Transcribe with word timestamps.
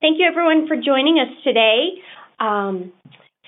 Thank 0.00 0.20
you, 0.20 0.26
everyone, 0.30 0.68
for 0.68 0.76
joining 0.76 1.18
us 1.18 1.42
today 1.42 1.98
um, 2.38 2.92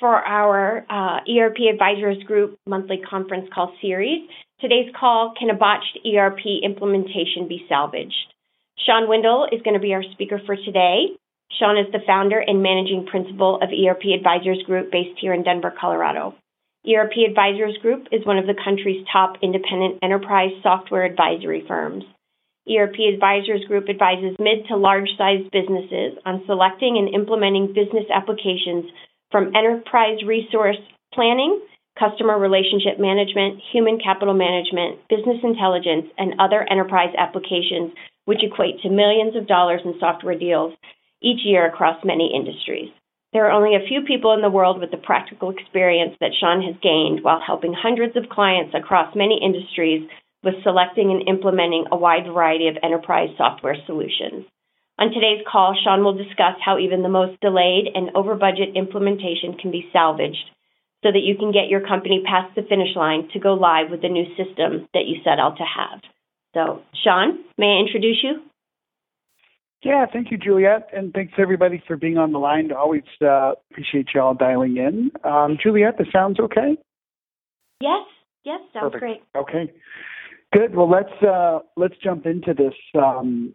for 0.00 0.16
our 0.16 0.84
uh, 0.90 1.20
ERP 1.30 1.58
Advisors 1.72 2.20
Group 2.24 2.58
monthly 2.66 2.98
conference 3.08 3.48
call 3.54 3.72
series. 3.80 4.28
Today's 4.60 4.92
call 4.98 5.32
Can 5.38 5.50
a 5.50 5.54
Botched 5.54 6.00
ERP 6.04 6.40
Implementation 6.64 7.46
Be 7.48 7.64
Salvaged? 7.68 8.34
Shawn 8.84 9.08
Windle 9.08 9.46
is 9.52 9.62
going 9.62 9.74
to 9.74 9.80
be 9.80 9.94
our 9.94 10.02
speaker 10.12 10.40
for 10.44 10.56
today. 10.56 11.14
Shawn 11.56 11.78
is 11.78 11.86
the 11.92 12.02
founder 12.04 12.40
and 12.40 12.60
managing 12.60 13.06
principal 13.08 13.60
of 13.62 13.68
ERP 13.70 14.02
Advisors 14.18 14.64
Group 14.66 14.90
based 14.90 15.20
here 15.20 15.32
in 15.32 15.44
Denver, 15.44 15.72
Colorado. 15.80 16.34
ERP 16.84 17.12
Advisors 17.28 17.78
Group 17.80 18.08
is 18.10 18.26
one 18.26 18.38
of 18.38 18.48
the 18.48 18.58
country's 18.64 19.06
top 19.12 19.36
independent 19.40 20.00
enterprise 20.02 20.50
software 20.64 21.04
advisory 21.04 21.62
firms. 21.68 22.02
ERP 22.68 22.96
Advisors 23.14 23.64
Group 23.64 23.88
advises 23.88 24.36
mid 24.38 24.66
to 24.68 24.76
large 24.76 25.08
sized 25.16 25.50
businesses 25.50 26.18
on 26.26 26.42
selecting 26.46 26.98
and 26.98 27.14
implementing 27.14 27.72
business 27.72 28.04
applications 28.12 28.84
from 29.30 29.54
enterprise 29.56 30.22
resource 30.26 30.76
planning, 31.14 31.60
customer 31.98 32.38
relationship 32.38 32.98
management, 32.98 33.60
human 33.72 33.98
capital 33.98 34.34
management, 34.34 35.00
business 35.08 35.38
intelligence, 35.42 36.06
and 36.18 36.34
other 36.38 36.66
enterprise 36.70 37.14
applications, 37.16 37.92
which 38.24 38.42
equate 38.42 38.80
to 38.80 38.90
millions 38.90 39.36
of 39.36 39.46
dollars 39.46 39.80
in 39.84 39.94
software 39.98 40.38
deals 40.38 40.74
each 41.22 41.40
year 41.44 41.66
across 41.66 42.04
many 42.04 42.32
industries. 42.34 42.90
There 43.32 43.46
are 43.46 43.52
only 43.52 43.76
a 43.76 43.86
few 43.86 44.02
people 44.02 44.32
in 44.32 44.40
the 44.42 44.50
world 44.50 44.80
with 44.80 44.90
the 44.90 44.96
practical 44.96 45.50
experience 45.50 46.16
that 46.20 46.34
Shawn 46.38 46.62
has 46.62 46.74
gained 46.82 47.22
while 47.22 47.40
helping 47.40 47.72
hundreds 47.72 48.16
of 48.16 48.28
clients 48.28 48.74
across 48.74 49.14
many 49.14 49.38
industries 49.40 50.08
with 50.42 50.62
selecting 50.62 51.10
and 51.10 51.28
implementing 51.28 51.84
a 51.92 51.96
wide 51.96 52.24
variety 52.26 52.68
of 52.68 52.76
enterprise 52.82 53.28
software 53.36 53.76
solutions. 53.86 54.46
On 54.98 55.08
today's 55.08 55.44
call, 55.50 55.74
Shawn 55.82 56.04
will 56.04 56.16
discuss 56.16 56.60
how 56.64 56.78
even 56.78 57.02
the 57.02 57.08
most 57.08 57.40
delayed 57.40 57.88
and 57.94 58.10
over 58.14 58.34
budget 58.34 58.76
implementation 58.76 59.56
can 59.60 59.70
be 59.70 59.88
salvaged 59.92 60.50
so 61.02 61.10
that 61.10 61.24
you 61.24 61.36
can 61.36 61.52
get 61.52 61.68
your 61.68 61.86
company 61.86 62.22
past 62.26 62.54
the 62.54 62.62
finish 62.62 62.94
line 62.94 63.28
to 63.32 63.40
go 63.40 63.54
live 63.54 63.90
with 63.90 64.02
the 64.02 64.08
new 64.08 64.26
system 64.36 64.88
that 64.92 65.06
you 65.06 65.16
set 65.24 65.38
out 65.38 65.56
to 65.56 65.64
have. 65.64 66.00
So, 66.52 66.82
Shawn, 67.02 67.44
may 67.56 67.78
I 67.78 67.86
introduce 67.86 68.18
you? 68.22 68.42
Yeah, 69.82 70.04
thank 70.12 70.30
you, 70.30 70.36
Juliet, 70.36 70.88
and 70.94 71.12
thanks 71.14 71.32
everybody 71.38 71.82
for 71.86 71.96
being 71.96 72.18
on 72.18 72.32
the 72.32 72.38
line. 72.38 72.70
Always 72.70 73.02
uh, 73.22 73.52
appreciate 73.70 74.08
you 74.14 74.20
all 74.20 74.34
dialing 74.34 74.76
in. 74.76 75.10
Um, 75.24 75.56
Juliet, 75.62 75.96
this 75.96 76.08
sounds 76.12 76.38
okay? 76.38 76.76
Yes, 77.80 78.04
yes, 78.44 78.60
sounds 78.74 78.92
Perfect. 78.92 79.00
great. 79.00 79.22
Okay. 79.34 79.72
Good. 80.52 80.74
Well, 80.74 80.90
let's 80.90 81.22
uh, 81.22 81.60
let's 81.76 81.94
jump 82.02 82.26
into 82.26 82.54
this. 82.54 82.74
Um, 82.94 83.54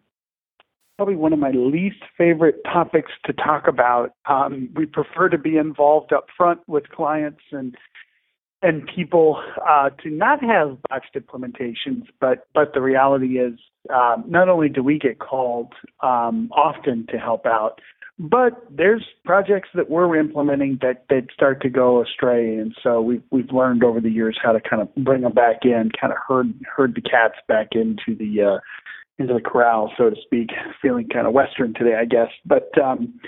probably 0.96 1.16
one 1.16 1.32
of 1.32 1.38
my 1.38 1.50
least 1.50 2.02
favorite 2.16 2.56
topics 2.64 3.12
to 3.26 3.32
talk 3.34 3.68
about. 3.68 4.12
Um, 4.24 4.70
we 4.74 4.86
prefer 4.86 5.28
to 5.28 5.36
be 5.36 5.58
involved 5.58 6.12
up 6.12 6.26
front 6.36 6.60
with 6.66 6.88
clients 6.88 7.42
and 7.52 7.76
and 8.62 8.88
people 8.94 9.40
uh, 9.68 9.90
to 10.02 10.10
not 10.10 10.42
have 10.42 10.78
botched 10.88 11.14
implementations, 11.14 12.04
but 12.20 12.46
but 12.54 12.72
the 12.72 12.80
reality 12.80 13.38
is, 13.38 13.58
uh, 13.92 14.16
not 14.26 14.48
only 14.48 14.70
do 14.70 14.82
we 14.82 14.98
get 14.98 15.18
called 15.18 15.74
um, 16.02 16.50
often 16.52 17.06
to 17.10 17.18
help 17.18 17.44
out, 17.44 17.80
but 18.18 18.64
there's 18.70 19.04
projects 19.24 19.68
that 19.74 19.90
we're 19.90 20.16
implementing 20.16 20.78
that 20.80 21.04
that 21.10 21.26
start 21.34 21.60
to 21.62 21.68
go 21.68 22.02
astray, 22.02 22.56
and 22.56 22.74
so 22.82 23.00
we've 23.00 23.22
we've 23.30 23.52
learned 23.52 23.84
over 23.84 24.00
the 24.00 24.10
years 24.10 24.38
how 24.42 24.52
to 24.52 24.60
kind 24.60 24.80
of 24.80 24.94
bring 24.96 25.22
them 25.22 25.32
back 25.32 25.64
in, 25.64 25.90
kind 26.00 26.12
of 26.12 26.18
herd 26.26 26.54
herd 26.74 26.94
the 26.94 27.02
cats 27.02 27.34
back 27.46 27.68
into 27.72 28.16
the 28.18 28.42
uh, 28.42 28.58
into 29.18 29.34
the 29.34 29.40
corral, 29.40 29.92
so 29.98 30.08
to 30.08 30.16
speak. 30.22 30.48
Feeling 30.82 31.08
kind 31.08 31.26
of 31.26 31.34
Western 31.34 31.74
today, 31.74 31.96
I 32.00 32.06
guess. 32.06 32.30
But 32.46 32.70
um, 32.82 33.20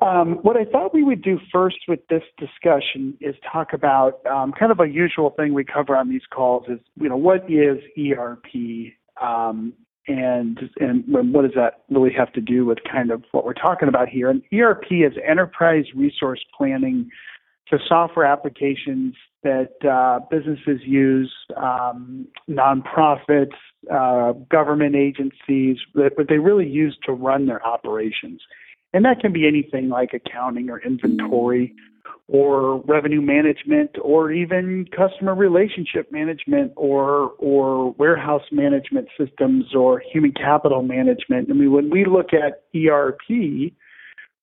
um, 0.00 0.38
what 0.42 0.56
I 0.56 0.64
thought 0.64 0.94
we 0.94 1.02
would 1.02 1.22
do 1.22 1.40
first 1.52 1.78
with 1.88 2.00
this 2.08 2.22
discussion 2.38 3.16
is 3.20 3.34
talk 3.50 3.72
about 3.72 4.24
um, 4.26 4.52
kind 4.52 4.70
of 4.70 4.78
a 4.78 4.86
usual 4.86 5.30
thing 5.30 5.54
we 5.54 5.64
cover 5.64 5.96
on 5.96 6.08
these 6.08 6.26
calls 6.32 6.66
is 6.68 6.78
you 7.00 7.08
know 7.08 7.16
what 7.16 7.50
is 7.50 7.78
ERP 7.98 8.92
um, 9.20 9.72
and 10.08 10.58
and 10.80 11.04
what 11.06 11.42
does 11.42 11.54
that 11.54 11.82
really 11.90 12.12
have 12.12 12.32
to 12.32 12.40
do 12.40 12.64
with 12.64 12.78
kind 12.90 13.10
of 13.10 13.22
what 13.32 13.44
we're 13.44 13.52
talking 13.52 13.88
about 13.88 14.08
here? 14.08 14.30
And 14.30 14.42
ERP 14.52 14.90
is 14.90 15.12
enterprise 15.26 15.84
resource 15.94 16.40
planning 16.56 17.10
for 17.68 17.78
software 17.86 18.24
applications 18.24 19.14
that 19.42 19.74
uh, 19.88 20.20
businesses 20.30 20.80
use, 20.84 21.32
um, 21.56 22.26
nonprofits, 22.48 23.52
uh, 23.92 24.32
government 24.50 24.96
agencies, 24.96 25.76
that 25.94 26.12
what 26.16 26.28
they 26.28 26.38
really 26.38 26.66
use 26.66 26.96
to 27.04 27.12
run 27.12 27.46
their 27.46 27.64
operations. 27.64 28.40
And 28.94 29.04
that 29.04 29.20
can 29.20 29.32
be 29.32 29.46
anything 29.46 29.90
like 29.90 30.14
accounting 30.14 30.70
or 30.70 30.80
inventory 30.80 31.74
or 32.28 32.82
revenue 32.82 33.22
management 33.22 33.90
or 34.02 34.30
even 34.30 34.86
customer 34.94 35.34
relationship 35.34 36.12
management 36.12 36.72
or 36.76 37.32
or 37.38 37.92
warehouse 37.92 38.42
management 38.52 39.08
systems 39.18 39.74
or 39.74 40.02
human 40.12 40.32
capital 40.32 40.82
management. 40.82 41.48
I 41.50 41.54
mean 41.54 41.72
when 41.72 41.90
we 41.90 42.04
look 42.04 42.28
at 42.32 42.64
ERP, 42.78 43.72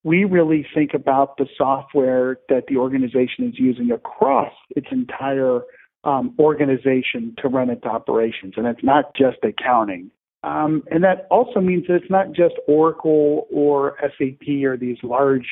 we 0.04 0.24
really 0.24 0.66
think 0.74 0.94
about 0.94 1.38
the 1.38 1.48
software 1.58 2.38
that 2.50 2.66
the 2.68 2.78
organization 2.78 3.48
is 3.48 3.54
using 3.58 3.92
across 3.92 4.54
its 4.76 4.88
entire 4.92 5.62
um, 6.04 6.36
organization 6.40 7.36
to 7.42 7.48
run 7.48 7.70
its 7.70 7.84
operations. 7.84 8.54
And 8.56 8.68
it's 8.68 8.84
not 8.84 9.16
just 9.16 9.38
accounting. 9.44 10.12
Um, 10.44 10.84
and 10.92 11.04
that 11.04 11.28
also 11.32 11.60
means 11.60 11.88
that 11.88 11.96
it's 11.96 12.12
not 12.12 12.28
just 12.34 12.54
Oracle 12.68 13.48
or 13.52 13.98
SAP 14.00 14.48
or 14.64 14.78
these 14.78 14.98
large 15.02 15.48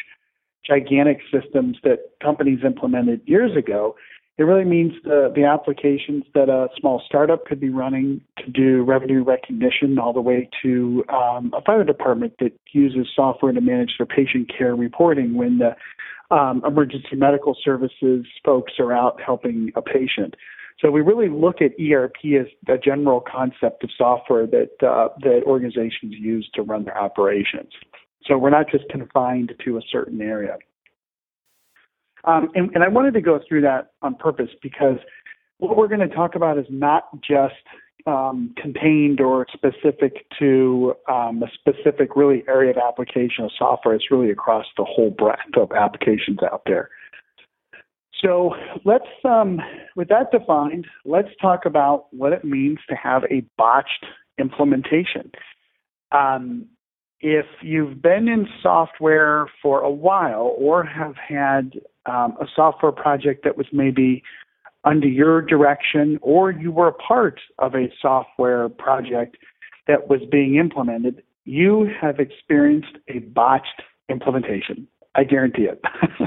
gigantic 0.66 1.20
systems 1.32 1.78
that 1.84 2.00
companies 2.22 2.60
implemented 2.66 3.22
years 3.26 3.56
ago. 3.56 3.96
It 4.38 4.44
really 4.44 4.66
means 4.66 4.94
the, 5.04 5.32
the 5.36 5.44
applications 5.44 6.24
that 6.34 6.50
a 6.50 6.68
small 6.80 7.04
startup 7.06 7.46
could 7.46 7.60
be 7.60 7.70
running 7.70 8.22
to 8.40 8.50
do 8.50 8.82
revenue 8.82 9.24
recognition 9.24 10.00
all 10.00 10.12
the 10.12 10.22
way 10.22 10.50
to 10.64 11.04
um, 11.10 11.54
a 11.56 11.62
fire 11.62 11.84
department 11.84 12.34
that 12.40 12.52
uses 12.72 13.08
software 13.16 13.52
to 13.52 13.62
manage 13.62 13.92
their 14.00 14.08
patient 14.08 14.52
care 14.56 14.76
reporting 14.76 15.36
when 15.36 15.60
the 15.60 15.76
um, 16.36 16.64
emergency 16.66 17.16
medical 17.16 17.56
services 17.64 18.26
folks 18.44 18.74
are 18.80 18.92
out 18.92 19.22
helping 19.24 19.72
a 19.76 19.84
patient. 19.84 20.36
So 20.80 20.90
we 20.90 21.02
really 21.02 21.30
look 21.30 21.62
at 21.62 21.72
ERP 21.80 22.16
as 22.40 22.48
a 22.68 22.78
general 22.80 23.22
concept 23.22 23.84
of 23.84 23.92
software 23.96 24.48
that 24.48 24.72
uh, 24.82 25.10
that 25.22 25.44
organizations 25.46 26.16
use 26.16 26.50
to 26.56 26.64
run 26.64 26.86
their 26.86 26.98
operations. 26.98 27.72
So 28.28 28.38
we're 28.38 28.50
not 28.50 28.70
just 28.70 28.88
confined 28.90 29.54
to 29.66 29.78
a 29.78 29.82
certain 29.92 30.22
area. 30.22 30.58
Um, 32.26 32.50
and, 32.56 32.72
and 32.74 32.84
I 32.84 32.88
wanted 32.88 33.14
to 33.16 33.22
go 33.22 33.40
through 33.48 33.62
that 33.62 33.92
on 34.02 34.16
purpose 34.16 34.50
because 34.62 34.98
what 35.58 35.78
we're 35.78 35.88
going 35.88 36.08
to 36.08 36.14
talk 36.14 36.36
about 36.36 36.58
is 36.58 36.66
not 36.70 37.10
just 37.22 37.54
um, 38.06 38.54
contained 38.58 39.22
or 39.22 39.46
specific 39.54 40.26
to 40.40 40.94
um, 41.10 41.44
a 41.44 41.48
specific 41.54 42.16
really 42.16 42.44
area 42.48 42.72
of 42.72 42.78
application 42.78 43.46
of 43.46 43.52
software. 43.58 43.96
It's 43.96 44.12
really 44.12 44.32
across 44.32 44.66
the 44.78 44.84
whole 44.84 45.10
breadth 45.10 45.58
of 45.58 45.72
applications 45.72 46.40
out 46.44 46.64
there. 46.66 46.90
So 48.22 48.56
let's, 48.86 49.08
um, 49.26 49.60
with 49.96 50.08
that 50.10 50.32
defined, 50.32 50.88
let's 51.04 51.30
talk 51.42 51.66
about 51.66 52.06
what 52.14 52.32
it 52.32 52.46
means 52.46 52.80
to 52.90 52.96
have 52.96 53.24
a 53.30 53.44
botched 53.58 54.06
implementation. 54.40 55.32
Um, 56.12 56.68
if 57.24 57.46
you've 57.62 58.02
been 58.02 58.28
in 58.28 58.48
software 58.62 59.48
for 59.62 59.80
a 59.80 59.90
while 59.90 60.54
or 60.58 60.84
have 60.84 61.16
had 61.16 61.80
um, 62.06 62.36
a 62.40 62.46
software 62.54 62.92
project 62.92 63.46
that 63.46 63.58
was 63.58 63.66
maybe 63.72 64.22
under 64.84 65.08
your 65.08 65.42
direction 65.42 66.20
or 66.22 66.52
you 66.52 66.70
were 66.70 66.90
a 66.90 66.94
part 66.94 67.40
of 67.60 67.76
a 67.76 67.88
software 68.02 68.68
project 68.68 69.38
that 69.88 70.10
was 70.10 70.20
being 70.30 70.56
implemented, 70.56 71.24
you 71.46 71.90
have 72.00 72.20
experienced 72.20 72.98
a 73.08 73.20
botched 73.20 73.82
implementation. 74.10 74.86
I 75.16 75.24
guarantee 75.24 75.68
it. 75.70 75.82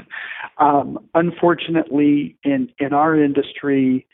um, 0.59 0.99
unfortunately, 1.15 2.39
in, 2.43 2.71
in 2.79 2.95
our 2.95 3.23
industry, 3.23 4.07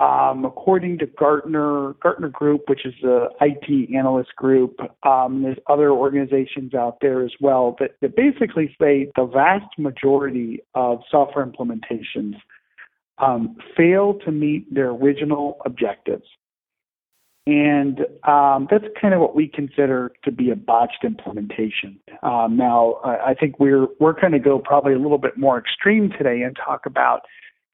um, 0.00 0.46
according 0.46 0.98
to 0.98 1.06
Gartner, 1.06 1.94
Gartner 2.02 2.30
Group, 2.30 2.62
which 2.68 2.86
is 2.86 2.94
the 3.02 3.28
IT 3.42 3.94
analyst 3.94 4.34
group, 4.34 4.80
um, 5.06 5.42
there's 5.42 5.58
other 5.68 5.90
organizations 5.90 6.72
out 6.72 6.98
there 7.02 7.22
as 7.22 7.32
well 7.38 7.76
that, 7.80 7.96
that 8.00 8.16
basically 8.16 8.74
say 8.80 9.12
the 9.14 9.26
vast 9.26 9.78
majority 9.78 10.60
of 10.74 11.00
software 11.10 11.44
implementations 11.44 12.36
um, 13.18 13.58
fail 13.76 14.14
to 14.24 14.32
meet 14.32 14.74
their 14.74 14.88
original 14.88 15.58
objectives. 15.66 16.24
And 17.46 18.00
um, 18.26 18.68
that's 18.70 18.84
kind 19.00 19.12
of 19.12 19.20
what 19.20 19.34
we 19.34 19.48
consider 19.48 20.12
to 20.24 20.32
be 20.32 20.50
a 20.50 20.56
botched 20.56 21.04
implementation. 21.04 22.00
Um, 22.22 22.56
now, 22.56 23.00
I, 23.04 23.30
I 23.30 23.34
think 23.34 23.58
we're 23.58 23.86
we're 23.98 24.18
going 24.18 24.32
to 24.32 24.38
go 24.38 24.58
probably 24.58 24.92
a 24.92 24.98
little 24.98 25.18
bit 25.18 25.36
more 25.36 25.58
extreme 25.58 26.10
today 26.16 26.42
and 26.42 26.56
talk 26.56 26.86
about 26.86 27.22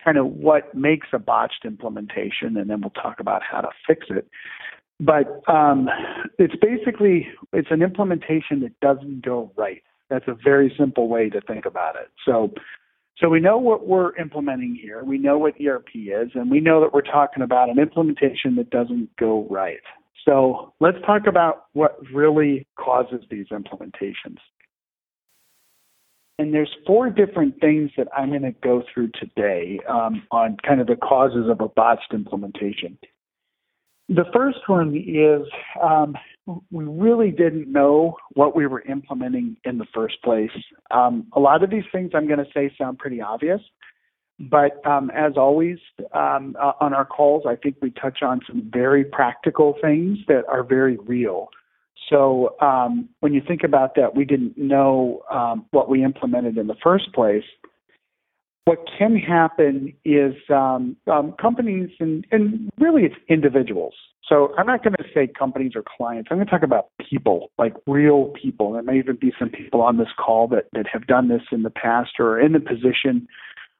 kind 0.06 0.18
of 0.18 0.26
what 0.26 0.72
makes 0.74 1.08
a 1.12 1.18
botched 1.18 1.64
implementation, 1.64 2.56
and 2.56 2.70
then 2.70 2.80
we'll 2.80 2.90
talk 2.90 3.18
about 3.18 3.42
how 3.42 3.60
to 3.60 3.68
fix 3.86 4.06
it. 4.08 4.28
But 5.00 5.42
um, 5.52 5.88
it's 6.38 6.54
basically 6.56 7.28
it's 7.52 7.68
an 7.70 7.82
implementation 7.82 8.60
that 8.60 8.78
doesn't 8.80 9.24
go 9.24 9.52
right. 9.56 9.82
That's 10.08 10.28
a 10.28 10.36
very 10.42 10.72
simple 10.78 11.08
way 11.08 11.28
to 11.30 11.40
think 11.40 11.66
about 11.66 11.96
it. 11.96 12.08
So, 12.24 12.54
so 13.18 13.28
we 13.28 13.40
know 13.40 13.58
what 13.58 13.88
we're 13.88 14.16
implementing 14.16 14.78
here. 14.80 15.02
We 15.02 15.18
know 15.18 15.36
what 15.38 15.54
ERP 15.60 15.88
is, 15.94 16.30
and 16.34 16.50
we 16.50 16.60
know 16.60 16.80
that 16.80 16.94
we're 16.94 17.02
talking 17.02 17.42
about 17.42 17.68
an 17.68 17.78
implementation 17.80 18.54
that 18.56 18.70
doesn't 18.70 19.10
go 19.16 19.46
right. 19.50 19.80
So 20.24 20.72
let's 20.80 20.98
talk 21.04 21.26
about 21.26 21.66
what 21.72 21.98
really 22.12 22.66
causes 22.78 23.20
these 23.30 23.46
implementations. 23.48 24.38
And 26.38 26.52
there's 26.52 26.74
four 26.86 27.08
different 27.08 27.60
things 27.60 27.90
that 27.96 28.08
I'm 28.16 28.28
going 28.28 28.42
to 28.42 28.52
go 28.52 28.82
through 28.92 29.10
today 29.18 29.80
um, 29.88 30.22
on 30.30 30.58
kind 30.66 30.80
of 30.80 30.86
the 30.86 30.96
causes 30.96 31.48
of 31.48 31.60
a 31.60 31.68
botched 31.68 32.12
implementation. 32.12 32.98
The 34.08 34.24
first 34.32 34.58
one 34.68 34.94
is 34.96 35.48
um, 35.82 36.14
we 36.70 36.84
really 36.84 37.30
didn't 37.30 37.72
know 37.72 38.16
what 38.34 38.54
we 38.54 38.66
were 38.66 38.82
implementing 38.82 39.56
in 39.64 39.78
the 39.78 39.86
first 39.92 40.22
place. 40.22 40.50
Um, 40.90 41.26
a 41.32 41.40
lot 41.40 41.64
of 41.64 41.70
these 41.70 41.84
things 41.90 42.12
I'm 42.14 42.26
going 42.26 42.38
to 42.38 42.50
say 42.54 42.70
sound 42.78 42.98
pretty 42.98 43.20
obvious, 43.20 43.60
but 44.38 44.84
um, 44.86 45.10
as 45.10 45.32
always 45.36 45.78
um, 46.12 46.54
uh, 46.60 46.72
on 46.80 46.94
our 46.94 47.04
calls, 47.04 47.44
I 47.48 47.56
think 47.56 47.76
we 47.82 47.90
touch 47.90 48.22
on 48.22 48.40
some 48.46 48.70
very 48.72 49.04
practical 49.04 49.74
things 49.80 50.18
that 50.28 50.44
are 50.48 50.62
very 50.62 50.98
real. 50.98 51.48
So 52.08 52.56
um, 52.60 53.08
when 53.20 53.34
you 53.34 53.42
think 53.46 53.62
about 53.64 53.94
that, 53.96 54.14
we 54.14 54.24
didn't 54.24 54.56
know 54.56 55.22
um, 55.30 55.66
what 55.70 55.88
we 55.88 56.04
implemented 56.04 56.56
in 56.56 56.66
the 56.66 56.76
first 56.82 57.12
place. 57.12 57.44
What 58.64 58.78
can 58.98 59.16
happen 59.16 59.92
is 60.04 60.34
um, 60.50 60.96
um, 61.10 61.34
companies 61.40 61.90
and, 62.00 62.26
and 62.32 62.68
really 62.78 63.04
it's 63.04 63.14
individuals. 63.28 63.94
So 64.28 64.52
I'm 64.58 64.66
not 64.66 64.82
going 64.82 64.94
to 64.94 65.04
say 65.14 65.28
companies 65.28 65.72
or 65.76 65.84
clients. 65.96 66.28
I'm 66.30 66.38
going 66.38 66.46
to 66.46 66.50
talk 66.50 66.64
about 66.64 66.88
people, 67.08 67.52
like 67.58 67.74
real 67.86 68.32
people. 68.40 68.72
There 68.72 68.82
may 68.82 68.98
even 68.98 69.16
be 69.16 69.32
some 69.38 69.50
people 69.50 69.82
on 69.82 69.98
this 69.98 70.08
call 70.18 70.48
that, 70.48 70.64
that 70.72 70.86
have 70.92 71.06
done 71.06 71.28
this 71.28 71.42
in 71.52 71.62
the 71.62 71.70
past 71.70 72.10
or 72.18 72.32
are 72.32 72.40
in 72.40 72.52
the 72.52 72.60
position 72.60 73.28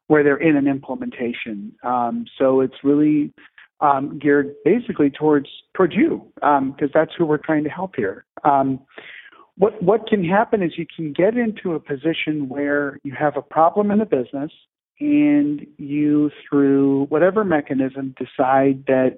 where 0.07 0.23
they're 0.23 0.37
in 0.37 0.57
an 0.57 0.69
implementation. 0.69 1.73
Um, 1.83 2.27
so 2.39 2.61
it's 2.61 2.77
really 2.85 3.33
um, 3.81 4.19
geared 4.19 4.55
basically 4.65 5.11
towards 5.11 5.49
towards 5.75 5.95
you 5.95 6.27
because 6.37 6.73
um, 6.73 6.91
that's 6.95 7.13
who 7.17 7.27
we're 7.27 7.37
trying 7.39 7.65
to 7.65 7.71
help 7.71 7.95
here. 7.97 8.25
Um, 8.45 8.81
what 9.57 9.83
what 9.83 10.07
can 10.07 10.25
happen 10.25 10.63
is 10.63 10.73
you 10.77 10.87
can 10.95 11.13
get 11.13 11.37
into 11.37 11.75
a 11.75 11.81
position 11.81 12.49
where 12.49 12.99
you 13.03 13.15
have 13.19 13.37
a 13.37 13.43
problem 13.43 13.91
in 13.91 13.99
the 13.99 14.05
business 14.05 14.51
and 15.01 15.67
you 15.79 16.31
through 16.49 17.05
whatever 17.07 17.45
mechanism 17.45 18.15
decide 18.19 18.85
that 18.87 19.17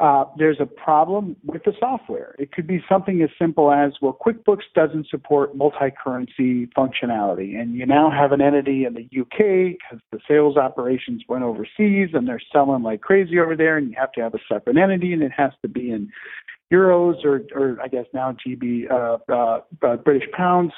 uh, 0.00 0.24
there's 0.38 0.58
a 0.60 0.66
problem 0.66 1.36
with 1.44 1.62
the 1.64 1.72
software. 1.78 2.34
It 2.38 2.52
could 2.52 2.66
be 2.66 2.82
something 2.88 3.20
as 3.22 3.28
simple 3.38 3.70
as, 3.70 3.92
well, 4.00 4.16
QuickBooks 4.24 4.62
doesn't 4.74 5.08
support 5.08 5.54
multi-currency 5.54 6.68
functionality, 6.68 7.60
and 7.60 7.74
you 7.74 7.84
now 7.84 8.10
have 8.10 8.32
an 8.32 8.40
entity 8.40 8.86
in 8.86 8.94
the 8.94 9.04
UK 9.20 9.76
because 9.78 10.00
the 10.10 10.18
sales 10.26 10.56
operations 10.56 11.22
went 11.28 11.44
overseas 11.44 12.08
and 12.14 12.26
they're 12.26 12.40
selling 12.50 12.82
like 12.82 13.02
crazy 13.02 13.38
over 13.38 13.54
there, 13.54 13.76
and 13.76 13.90
you 13.90 13.96
have 13.98 14.12
to 14.12 14.22
have 14.22 14.34
a 14.34 14.38
separate 14.48 14.78
entity, 14.78 15.12
and 15.12 15.22
it 15.22 15.32
has 15.36 15.52
to 15.60 15.68
be 15.68 15.90
in 15.90 16.10
euros 16.72 17.22
or, 17.24 17.42
or 17.54 17.78
I 17.82 17.88
guess 17.88 18.06
now 18.14 18.34
GB, 18.46 18.90
uh, 18.90 19.18
uh, 19.30 19.60
uh, 19.82 19.96
British 19.96 20.30
pounds 20.32 20.72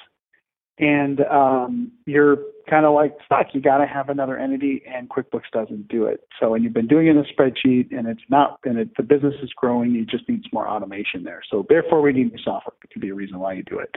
and 0.79 1.21
um, 1.31 1.93
you're 2.07 2.39
kind 2.69 2.87
of 2.87 2.95
like 2.95 3.17
stuck. 3.27 3.49
You 3.53 3.61
got 3.61 3.79
to 3.79 3.87
have 3.87 4.09
another 4.09 4.39
entity, 4.39 4.83
and 4.87 5.09
QuickBooks 5.09 5.51
doesn't 5.53 5.89
do 5.89 6.07
it. 6.07 6.27
So, 6.41 6.55
and 6.55 6.65
you've 6.65 6.73
been 6.73 6.87
doing 6.87 7.07
it 7.07 7.11
in 7.11 7.19
a 7.19 7.25
spreadsheet, 7.25 7.97
and 7.97 8.09
it's 8.09 8.23
not, 8.29 8.59
and 8.65 8.79
it, 8.79 8.97
the 8.97 9.03
business 9.03 9.35
is 9.43 9.51
growing. 9.55 9.93
You 9.93 10.07
just 10.07 10.29
need 10.29 10.43
some 10.43 10.51
more 10.53 10.69
automation 10.69 11.25
there. 11.25 11.43
So, 11.51 11.67
therefore, 11.69 12.01
we 12.01 12.13
need 12.13 12.33
new 12.33 12.43
software. 12.43 12.75
It 12.83 12.91
could 12.91 13.03
be 13.03 13.11
a 13.11 13.15
reason 13.15 13.39
why 13.39 13.55
you 13.55 13.63
do 13.63 13.79
it. 13.79 13.95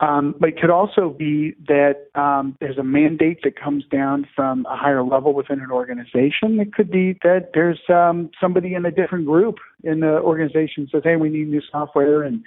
Um, 0.00 0.34
but 0.40 0.50
it 0.50 0.60
could 0.60 0.70
also 0.70 1.10
be 1.10 1.54
that 1.68 2.06
um, 2.14 2.56
there's 2.58 2.78
a 2.78 2.82
mandate 2.82 3.40
that 3.44 3.60
comes 3.60 3.84
down 3.92 4.26
from 4.34 4.64
a 4.64 4.74
higher 4.74 5.02
level 5.04 5.34
within 5.34 5.60
an 5.60 5.70
organization. 5.70 6.58
It 6.58 6.72
could 6.72 6.90
be 6.90 7.18
that 7.22 7.50
there's 7.52 7.80
um, 7.90 8.30
somebody 8.40 8.74
in 8.74 8.86
a 8.86 8.90
different 8.90 9.26
group 9.26 9.56
in 9.84 10.00
the 10.00 10.20
organization 10.20 10.88
says, 10.90 11.02
"Hey, 11.04 11.16
we 11.16 11.28
need 11.28 11.48
new 11.48 11.60
software," 11.70 12.22
and 12.22 12.42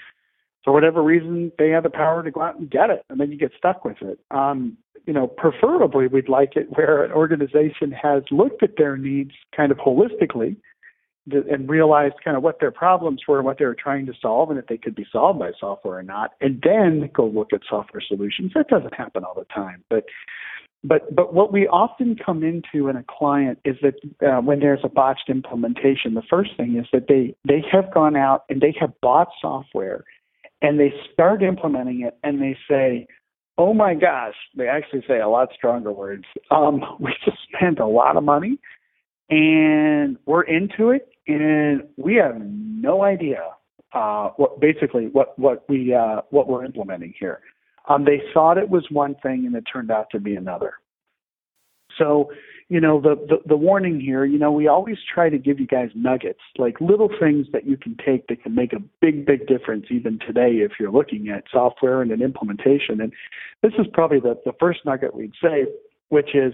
for 0.63 0.73
whatever 0.73 1.03
reason, 1.03 1.51
they 1.57 1.69
have 1.69 1.83
the 1.83 1.89
power 1.89 2.23
to 2.23 2.31
go 2.31 2.41
out 2.41 2.57
and 2.57 2.69
get 2.69 2.89
it, 2.89 3.03
and 3.09 3.19
then 3.19 3.31
you 3.31 3.37
get 3.37 3.51
stuck 3.57 3.83
with 3.83 3.97
it. 4.01 4.19
Um, 4.31 4.77
you 5.05 5.13
know, 5.13 5.27
preferably, 5.27 6.07
we'd 6.07 6.29
like 6.29 6.55
it 6.55 6.67
where 6.77 7.03
an 7.03 7.11
organization 7.11 7.91
has 7.91 8.23
looked 8.31 8.63
at 8.63 8.77
their 8.77 8.95
needs 8.95 9.31
kind 9.55 9.71
of 9.71 9.77
holistically 9.77 10.55
and 11.31 11.69
realized 11.69 12.15
kind 12.23 12.35
of 12.35 12.43
what 12.43 12.59
their 12.59 12.71
problems 12.71 13.21
were 13.27 13.37
and 13.37 13.45
what 13.45 13.57
they 13.57 13.65
were 13.65 13.75
trying 13.75 14.05
to 14.05 14.13
solve, 14.21 14.49
and 14.49 14.59
if 14.59 14.67
they 14.67 14.77
could 14.77 14.95
be 14.95 15.05
solved 15.11 15.39
by 15.39 15.51
software 15.59 15.99
or 15.99 16.03
not, 16.03 16.31
and 16.41 16.61
then 16.63 17.09
go 17.13 17.25
look 17.25 17.53
at 17.53 17.61
software 17.69 18.03
solutions. 18.05 18.51
That 18.55 18.67
doesn't 18.67 18.93
happen 18.93 19.23
all 19.23 19.35
the 19.35 19.45
time, 19.53 19.83
but 19.89 20.05
but 20.83 21.13
but 21.15 21.33
what 21.33 21.53
we 21.53 21.67
often 21.67 22.15
come 22.15 22.43
into 22.43 22.89
in 22.89 22.97
a 22.97 23.03
client 23.07 23.59
is 23.63 23.77
that 23.81 23.95
uh, 24.25 24.41
when 24.41 24.59
there's 24.59 24.81
a 24.83 24.89
botched 24.89 25.29
implementation, 25.29 26.13
the 26.13 26.23
first 26.29 26.51
thing 26.57 26.77
is 26.77 26.87
that 26.91 27.07
they 27.07 27.35
they 27.47 27.63
have 27.71 27.93
gone 27.93 28.15
out 28.15 28.43
and 28.49 28.59
they 28.59 28.75
have 28.79 28.91
bought 29.01 29.29
software 29.41 30.03
and 30.63 30.79
they 30.79 30.93
start 31.13 31.43
implementing 31.43 32.01
it 32.01 32.17
and 32.23 32.41
they 32.41 32.57
say, 32.67 33.05
oh 33.57 33.73
my 33.73 33.93
gosh, 33.93 34.33
they 34.57 34.67
actually 34.67 35.03
say 35.07 35.19
a 35.19 35.27
lot 35.27 35.49
stronger 35.53 35.91
words. 35.91 36.23
Um, 36.49 36.81
we 36.99 37.13
just 37.23 37.37
spent 37.53 37.79
a 37.79 37.85
lot 37.85 38.17
of 38.17 38.23
money 38.23 38.57
and 39.29 40.17
we're 40.25 40.43
into 40.43 40.89
it 40.89 41.09
and 41.27 41.83
we 41.97 42.15
have 42.15 42.41
no 42.41 43.03
idea 43.03 43.43
uh, 43.93 44.29
what 44.37 44.59
basically 44.59 45.07
what 45.07 45.37
what 45.37 45.69
we 45.69 45.93
uh, 45.93 46.21
what 46.31 46.47
we're 46.47 46.65
implementing 46.65 47.13
here. 47.19 47.41
Um, 47.87 48.05
they 48.05 48.21
thought 48.33 48.57
it 48.57 48.69
was 48.69 48.85
one 48.89 49.15
thing 49.21 49.45
and 49.45 49.55
it 49.55 49.65
turned 49.71 49.91
out 49.91 50.07
to 50.11 50.19
be 50.19 50.35
another. 50.35 50.73
So 51.97 52.31
you 52.69 52.79
know 52.79 52.99
the, 53.01 53.15
the 53.27 53.37
the 53.45 53.57
warning 53.57 53.99
here 53.99 54.25
you 54.25 54.37
know 54.37 54.51
we 54.51 54.67
always 54.67 54.97
try 55.13 55.29
to 55.29 55.37
give 55.37 55.59
you 55.59 55.67
guys 55.67 55.89
nuggets 55.95 56.39
like 56.57 56.79
little 56.79 57.09
things 57.19 57.47
that 57.53 57.65
you 57.65 57.77
can 57.77 57.95
take 58.05 58.27
that 58.27 58.41
can 58.43 58.55
make 58.55 58.73
a 58.73 58.79
big 59.01 59.25
big 59.25 59.47
difference 59.47 59.85
even 59.89 60.19
today 60.19 60.57
if 60.57 60.73
you're 60.79 60.91
looking 60.91 61.29
at 61.29 61.43
software 61.51 62.01
and 62.01 62.11
an 62.11 62.21
implementation. 62.21 63.01
And 63.01 63.13
this 63.61 63.73
is 63.77 63.85
probably 63.91 64.19
the 64.19 64.39
the 64.45 64.53
first 64.59 64.79
nugget 64.85 65.13
we'd 65.13 65.33
say 65.41 65.65
which 66.09 66.35
is 66.35 66.53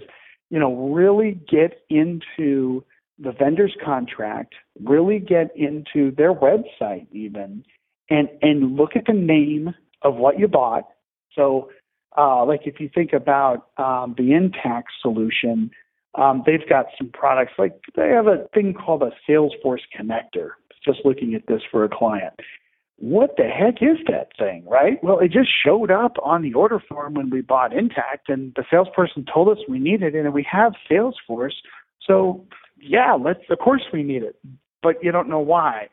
you 0.50 0.58
know 0.58 0.74
really 0.90 1.40
get 1.50 1.82
into 1.88 2.84
the 3.18 3.32
vendor's 3.32 3.76
contract 3.84 4.54
really 4.82 5.18
get 5.18 5.54
into 5.56 6.10
their 6.16 6.34
website 6.34 7.06
even 7.12 7.64
and 8.10 8.28
and 8.42 8.76
look 8.76 8.96
at 8.96 9.06
the 9.06 9.12
name 9.12 9.74
of 10.02 10.16
what 10.16 10.38
you 10.38 10.48
bought. 10.48 10.88
So 11.34 11.70
uh, 12.16 12.44
like 12.44 12.62
if 12.64 12.80
you 12.80 12.90
think 12.92 13.12
about 13.12 13.68
um, 13.78 14.14
the 14.16 14.30
Intacct 14.30 14.90
solution, 15.00 15.70
um, 16.14 16.42
they've 16.44 16.68
got 16.68 16.86
some 16.98 17.10
products 17.12 17.52
like 17.58 17.80
they 17.96 18.08
have 18.08 18.26
a 18.26 18.48
thing 18.52 18.74
called 18.74 19.02
a 19.02 19.12
Salesforce 19.28 19.82
connector. 19.98 20.50
Just 20.84 21.00
looking 21.04 21.34
at 21.34 21.46
this 21.46 21.60
for 21.70 21.84
a 21.84 21.88
client. 21.88 22.34
What 22.96 23.36
the 23.36 23.44
heck 23.44 23.82
is 23.82 23.98
that 24.08 24.28
thing, 24.38 24.64
right? 24.66 25.02
Well, 25.02 25.18
it 25.20 25.30
just 25.30 25.48
showed 25.64 25.90
up 25.90 26.16
on 26.22 26.42
the 26.42 26.52
order 26.54 26.82
form 26.86 27.14
when 27.14 27.30
we 27.30 27.40
bought 27.40 27.70
Intacct, 27.72 28.28
and 28.28 28.52
the 28.56 28.64
salesperson 28.70 29.24
told 29.32 29.48
us 29.48 29.64
we 29.68 29.78
needed 29.78 30.14
it, 30.14 30.24
and 30.24 30.34
we 30.34 30.46
have 30.50 30.72
Salesforce. 30.90 31.54
So, 32.06 32.44
yeah, 32.78 33.14
let's. 33.14 33.40
Of 33.48 33.58
course, 33.58 33.82
we 33.92 34.02
need 34.02 34.22
it, 34.22 34.36
but 34.82 35.02
you 35.02 35.12
don't 35.12 35.28
know 35.28 35.40
why. 35.40 35.88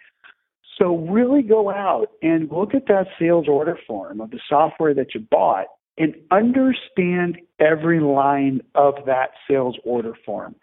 So, 0.77 0.97
really 0.97 1.43
go 1.43 1.69
out 1.69 2.07
and 2.21 2.51
look 2.51 2.73
at 2.73 2.87
that 2.87 3.07
sales 3.19 3.47
order 3.47 3.77
form 3.87 4.19
of 4.19 4.31
the 4.31 4.39
software 4.49 4.93
that 4.93 5.15
you 5.15 5.21
bought 5.21 5.67
and 5.97 6.15
understand 6.31 7.39
every 7.59 7.99
line 7.99 8.61
of 8.75 8.95
that 9.05 9.31
sales 9.49 9.77
order 9.83 10.13
form. 10.25 10.55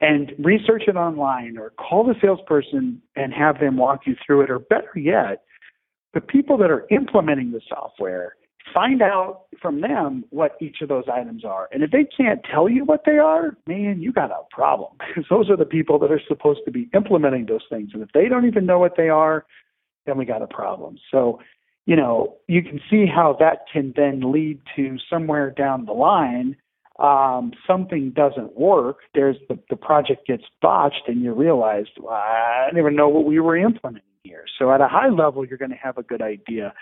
And 0.00 0.32
research 0.38 0.84
it 0.86 0.96
online 0.96 1.56
or 1.56 1.70
call 1.70 2.04
the 2.04 2.14
salesperson 2.20 3.00
and 3.16 3.32
have 3.32 3.60
them 3.60 3.76
walk 3.76 4.00
you 4.06 4.16
through 4.26 4.42
it 4.42 4.50
or 4.50 4.58
better 4.58 4.92
yet 4.96 5.44
the 6.14 6.20
people 6.20 6.56
that 6.58 6.70
are 6.70 6.86
implementing 6.90 7.50
the 7.50 7.60
software 7.68 8.36
find 8.72 9.02
out 9.02 9.42
from 9.60 9.82
them 9.82 10.24
what 10.30 10.56
each 10.60 10.78
of 10.80 10.88
those 10.88 11.04
items 11.12 11.44
are. 11.44 11.68
And 11.70 11.82
if 11.82 11.90
they 11.90 12.04
can't 12.04 12.40
tell 12.50 12.68
you 12.68 12.84
what 12.84 13.02
they 13.04 13.18
are 13.18 13.56
man 13.66 14.00
you 14.00 14.12
got 14.12 14.30
a 14.30 14.42
problem. 14.50 14.92
Because 15.08 15.28
those 15.28 15.50
are 15.50 15.56
the 15.56 15.66
people 15.66 15.98
that 15.98 16.10
are 16.10 16.20
supposed 16.26 16.60
to 16.64 16.70
be 16.70 16.88
implementing 16.94 17.46
those 17.46 17.64
things. 17.68 17.90
And 17.92 18.02
if 18.02 18.08
they 18.14 18.28
don't 18.28 18.46
even 18.46 18.64
know 18.64 18.78
what 18.78 18.96
they 18.96 19.08
are 19.08 19.44
then 20.06 20.16
we 20.16 20.24
got 20.24 20.42
a 20.42 20.46
problem. 20.46 20.98
So 21.10 21.40
you 21.86 21.96
know, 21.96 22.36
you 22.48 22.62
can 22.62 22.80
see 22.90 23.06
how 23.06 23.36
that 23.40 23.66
can 23.72 23.92
then 23.96 24.32
lead 24.32 24.60
to 24.76 24.96
somewhere 25.10 25.50
down 25.50 25.84
the 25.84 25.92
line 25.92 26.56
um, 26.98 27.52
something 27.66 28.10
doesn't 28.10 28.56
work. 28.56 28.98
There's 29.14 29.36
the, 29.48 29.58
the 29.68 29.76
project 29.76 30.26
gets 30.26 30.44
botched, 30.62 31.02
and 31.08 31.22
you 31.22 31.32
realize 31.32 31.86
well, 32.00 32.14
I 32.14 32.66
didn't 32.66 32.80
even 32.80 32.96
know 32.96 33.08
what 33.08 33.24
we 33.24 33.40
were 33.40 33.56
implementing 33.56 34.02
here. 34.22 34.44
So 34.58 34.72
at 34.72 34.80
a 34.80 34.88
high 34.88 35.08
level, 35.08 35.44
you're 35.44 35.58
going 35.58 35.72
to 35.72 35.76
have 35.76 35.98
a 35.98 36.02
good 36.02 36.22
idea. 36.22 36.72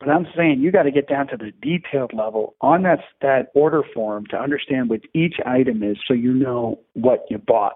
But 0.00 0.08
I'm 0.08 0.26
saying 0.36 0.60
you 0.60 0.72
got 0.72 0.84
to 0.84 0.90
get 0.90 1.08
down 1.08 1.28
to 1.28 1.36
the 1.36 1.52
detailed 1.62 2.12
level 2.14 2.56
on 2.60 2.82
that 2.82 3.00
that 3.20 3.48
order 3.54 3.82
form 3.94 4.26
to 4.30 4.36
understand 4.36 4.88
what 4.88 5.02
each 5.14 5.36
item 5.46 5.82
is, 5.82 5.98
so 6.08 6.14
you 6.14 6.32
know 6.32 6.80
what 6.94 7.26
you 7.30 7.38
bought, 7.38 7.74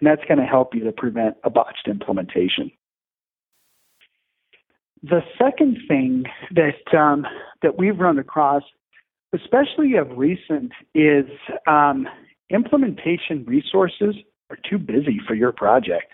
and 0.00 0.06
that's 0.06 0.26
going 0.26 0.40
to 0.40 0.46
help 0.46 0.74
you 0.74 0.82
to 0.84 0.92
prevent 0.92 1.36
a 1.44 1.50
botched 1.50 1.86
implementation. 1.86 2.72
The 5.08 5.20
second 5.38 5.78
thing 5.88 6.24
that 6.52 6.98
um, 6.98 7.26
that 7.62 7.78
we've 7.78 7.98
run 7.98 8.18
across 8.18 8.62
especially 9.34 9.94
of 9.96 10.16
recent, 10.16 10.72
is 10.94 11.26
um, 11.66 12.08
implementation 12.50 13.44
resources 13.46 14.14
are 14.50 14.58
too 14.68 14.78
busy 14.78 15.20
for 15.26 15.34
your 15.34 15.52
project. 15.52 16.12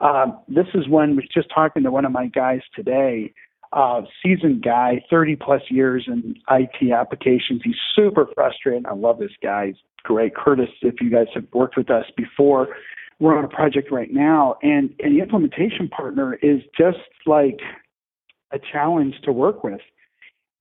Um, 0.00 0.38
this 0.48 0.66
is 0.74 0.88
one 0.88 1.16
was 1.16 1.24
just 1.32 1.48
talking 1.54 1.82
to 1.84 1.90
one 1.90 2.04
of 2.04 2.12
my 2.12 2.26
guys 2.26 2.60
today, 2.74 3.32
uh, 3.72 4.02
seasoned 4.22 4.62
guy, 4.62 5.02
30 5.08 5.36
plus 5.36 5.62
years 5.70 6.04
in 6.06 6.36
IT 6.50 6.92
applications. 6.92 7.62
He's 7.64 7.76
super 7.94 8.26
frustrated. 8.34 8.86
I 8.86 8.94
love 8.94 9.18
this 9.18 9.32
guy. 9.42 9.68
He's 9.68 9.76
great. 10.02 10.34
Curtis, 10.34 10.68
if 10.82 11.00
you 11.00 11.10
guys 11.10 11.26
have 11.34 11.44
worked 11.52 11.76
with 11.76 11.90
us 11.90 12.04
before, 12.16 12.68
we're 13.20 13.38
on 13.38 13.44
a 13.44 13.48
project 13.48 13.90
right 13.90 14.12
now, 14.12 14.56
and, 14.62 14.92
and 14.98 15.16
the 15.16 15.22
implementation 15.22 15.88
partner 15.88 16.34
is 16.42 16.60
just 16.76 16.98
like 17.26 17.60
a 18.54 18.58
challenge 18.72 19.14
to 19.24 19.32
work 19.32 19.64
with. 19.64 19.80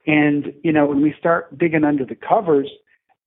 And, 0.05 0.53
you 0.63 0.73
know, 0.73 0.85
when 0.85 1.01
we 1.01 1.13
start 1.17 1.57
digging 1.57 1.83
under 1.83 2.05
the 2.05 2.15
covers, 2.15 2.69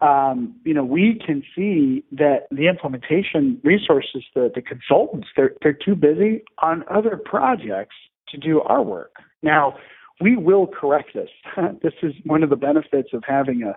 um, 0.00 0.56
you 0.64 0.74
know, 0.74 0.84
we 0.84 1.18
can 1.24 1.42
see 1.54 2.04
that 2.12 2.48
the 2.50 2.68
implementation 2.68 3.58
resources, 3.64 4.24
the, 4.34 4.50
the 4.54 4.60
consultants, 4.60 5.28
they're, 5.36 5.52
they're 5.62 5.72
too 5.72 5.94
busy 5.94 6.42
on 6.58 6.84
other 6.90 7.16
projects 7.16 7.96
to 8.28 8.36
do 8.36 8.60
our 8.62 8.82
work. 8.82 9.14
Now, 9.42 9.76
we 10.20 10.36
will 10.36 10.66
correct 10.66 11.10
this. 11.14 11.30
this 11.82 11.94
is 12.02 12.12
one 12.24 12.42
of 12.42 12.50
the 12.50 12.56
benefits 12.56 13.10
of 13.14 13.22
having 13.26 13.62
a 13.62 13.74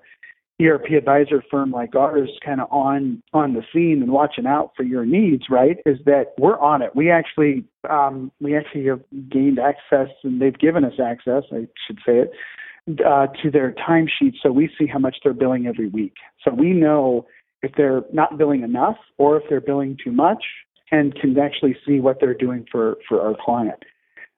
ERP 0.61 0.91
advisor 0.97 1.43
firm 1.49 1.71
like 1.71 1.95
ours 1.95 2.29
kind 2.43 2.59
of 2.59 2.67
on 2.71 3.23
on 3.33 3.53
the 3.53 3.63
scene 3.73 4.01
and 4.01 4.11
watching 4.11 4.45
out 4.45 4.71
for 4.75 4.83
your 4.83 5.05
needs, 5.05 5.43
right? 5.49 5.77
Is 5.85 5.97
that 6.05 6.33
we're 6.37 6.59
on 6.59 6.81
it. 6.81 6.95
We 6.95 7.09
actually 7.09 7.63
um, 7.89 8.31
we 8.41 8.57
actually 8.57 8.85
have 8.87 9.01
gained 9.29 9.59
access, 9.59 10.09
and 10.23 10.41
they've 10.41 10.57
given 10.57 10.83
us 10.83 10.99
access. 11.03 11.43
I 11.51 11.67
should 11.87 11.99
say 12.05 12.19
it 12.19 12.31
uh, 13.05 13.27
to 13.41 13.49
their 13.51 13.71
timesheet, 13.73 14.33
so 14.43 14.51
we 14.51 14.69
see 14.77 14.85
how 14.85 14.99
much 14.99 15.17
they're 15.23 15.33
billing 15.33 15.65
every 15.65 15.87
week. 15.87 16.15
So 16.43 16.53
we 16.53 16.71
know 16.71 17.25
if 17.61 17.71
they're 17.77 18.03
not 18.11 18.37
billing 18.37 18.63
enough 18.63 18.97
or 19.17 19.37
if 19.37 19.43
they're 19.49 19.61
billing 19.61 19.97
too 20.03 20.11
much, 20.11 20.43
and 20.91 21.15
can 21.15 21.37
actually 21.39 21.77
see 21.85 21.99
what 22.01 22.17
they're 22.19 22.33
doing 22.33 22.65
for 22.69 22.97
for 23.07 23.21
our 23.21 23.35
client. 23.39 23.83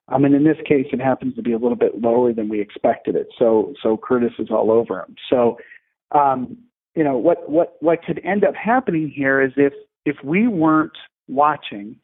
Um, 0.07 0.25
and 0.25 0.35
in 0.35 0.43
this 0.43 0.57
case, 0.67 0.87
it 0.91 0.99
happens 0.99 1.35
to 1.35 1.41
be 1.41 1.53
a 1.53 1.57
little 1.57 1.77
bit 1.77 2.01
lower 2.01 2.33
than 2.33 2.49
we 2.49 2.59
expected 2.61 3.15
it. 3.15 3.27
So 3.39 3.73
so 3.81 3.97
Curtis 3.97 4.33
is 4.37 4.49
all 4.51 4.69
over 4.69 4.99
him. 4.99 5.15
So 5.29 5.57
um, 6.11 6.57
you 6.95 7.03
know 7.03 7.17
what 7.17 7.49
what 7.49 7.75
what 7.79 8.03
could 8.03 8.19
end 8.23 8.43
up 8.43 8.55
happening 8.55 9.09
here 9.09 9.41
is 9.41 9.51
if 9.55 9.73
if 10.05 10.17
we 10.23 10.47
weren't 10.47 10.97
watching 11.27 11.95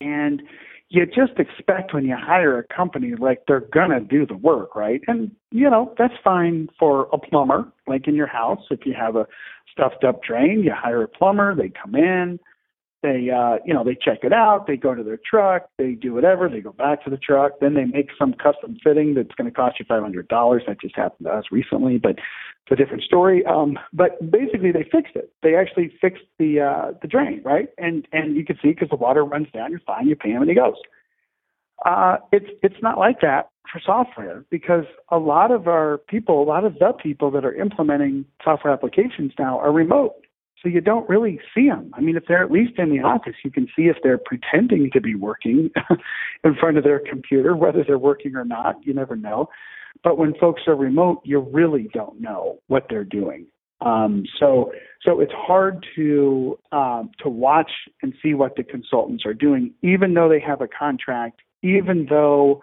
and 0.00 0.42
you 0.88 1.04
just 1.04 1.32
expect 1.38 1.92
when 1.92 2.04
you 2.04 2.14
hire 2.16 2.58
a 2.58 2.74
company 2.74 3.14
like 3.18 3.42
they're 3.48 3.66
gonna 3.72 4.00
do 4.00 4.24
the 4.24 4.36
work 4.36 4.76
right? 4.76 5.00
And 5.08 5.30
you 5.50 5.68
know 5.68 5.94
that's 5.98 6.14
fine 6.22 6.68
for 6.78 7.08
a 7.12 7.18
plumber 7.18 7.72
like 7.86 8.06
in 8.06 8.14
your 8.14 8.28
house. 8.28 8.60
If 8.70 8.86
you 8.86 8.94
have 8.98 9.16
a 9.16 9.26
stuffed 9.72 10.04
up 10.04 10.22
drain 10.22 10.62
you 10.62 10.72
hire 10.74 11.02
a 11.02 11.08
plumber 11.08 11.54
they 11.54 11.70
come 11.70 11.94
in 11.94 12.38
they 13.06 13.30
uh 13.30 13.58
you 13.64 13.72
know 13.72 13.84
they 13.84 13.94
check 13.94 14.18
it 14.24 14.32
out 14.32 14.66
they 14.66 14.76
go 14.76 14.94
to 14.94 15.04
their 15.04 15.18
truck 15.18 15.68
they 15.78 15.92
do 15.92 16.12
whatever 16.12 16.48
they 16.48 16.60
go 16.60 16.72
back 16.72 17.04
to 17.04 17.10
the 17.10 17.16
truck 17.16 17.52
then 17.60 17.74
they 17.74 17.84
make 17.84 18.08
some 18.18 18.34
custom 18.34 18.76
fitting 18.82 19.14
that's 19.14 19.34
going 19.36 19.48
to 19.48 19.54
cost 19.54 19.78
you 19.78 19.86
five 19.88 20.02
hundred 20.02 20.26
dollars. 20.28 20.62
That 20.66 20.80
just 20.80 20.96
happened 20.96 21.26
to 21.26 21.32
us 21.32 21.44
recently 21.52 21.98
but 21.98 22.16
it's 22.18 22.72
a 22.72 22.76
different 22.76 23.04
story. 23.04 23.46
Um 23.46 23.78
but 23.92 24.18
basically 24.30 24.72
they 24.72 24.82
fixed 24.82 25.14
it. 25.14 25.30
They 25.42 25.54
actually 25.54 25.92
fixed 26.00 26.24
the 26.38 26.60
uh 26.60 26.92
the 27.00 27.08
drain 27.08 27.40
right? 27.44 27.68
And 27.78 28.08
and 28.12 28.36
you 28.36 28.44
can 28.44 28.56
see 28.56 28.70
because 28.70 28.88
the 28.90 28.96
water 28.96 29.24
runs 29.24 29.48
down 29.52 29.70
you're 29.70 29.80
fine 29.86 30.08
you 30.08 30.16
pay 30.16 30.30
him 30.30 30.42
and 30.42 30.50
he 30.50 30.56
goes. 30.56 30.74
Uh 31.84 32.16
it's 32.32 32.50
it's 32.62 32.82
not 32.82 32.98
like 32.98 33.20
that 33.20 33.50
for 33.72 33.80
software 33.84 34.44
because 34.50 34.84
a 35.10 35.18
lot 35.18 35.52
of 35.52 35.68
our 35.68 35.98
people 36.08 36.42
a 36.42 36.44
lot 36.44 36.64
of 36.64 36.74
the 36.80 36.92
people 36.92 37.30
that 37.30 37.44
are 37.44 37.54
implementing 37.54 38.24
software 38.42 38.72
applications 38.72 39.32
now 39.38 39.58
are 39.60 39.72
remote 39.72 40.14
so 40.62 40.68
you 40.68 40.80
don't 40.80 41.08
really 41.08 41.38
see 41.54 41.68
them. 41.68 41.90
I 41.94 42.00
mean, 42.00 42.16
if 42.16 42.24
they're 42.26 42.42
at 42.42 42.50
least 42.50 42.78
in 42.78 42.90
the 42.90 43.00
office, 43.00 43.34
you 43.44 43.50
can 43.50 43.66
see 43.76 43.84
if 43.84 43.96
they're 44.02 44.18
pretending 44.18 44.90
to 44.92 45.00
be 45.00 45.14
working 45.14 45.70
in 46.44 46.54
front 46.54 46.78
of 46.78 46.84
their 46.84 47.00
computer, 47.00 47.56
whether 47.56 47.84
they're 47.84 47.98
working 47.98 48.36
or 48.36 48.44
not. 48.44 48.76
You 48.84 48.94
never 48.94 49.16
know. 49.16 49.48
But 50.02 50.18
when 50.18 50.34
folks 50.34 50.62
are 50.66 50.74
remote, 50.74 51.20
you 51.24 51.40
really 51.40 51.88
don't 51.92 52.20
know 52.20 52.58
what 52.68 52.86
they're 52.88 53.04
doing. 53.04 53.46
Um, 53.80 54.24
so, 54.40 54.72
so 55.02 55.20
it's 55.20 55.32
hard 55.32 55.84
to 55.96 56.58
um, 56.72 57.10
to 57.22 57.28
watch 57.28 57.70
and 58.02 58.14
see 58.22 58.34
what 58.34 58.56
the 58.56 58.62
consultants 58.62 59.24
are 59.26 59.34
doing, 59.34 59.74
even 59.82 60.14
though 60.14 60.28
they 60.28 60.40
have 60.40 60.62
a 60.62 60.68
contract, 60.68 61.40
even 61.62 62.06
though 62.08 62.62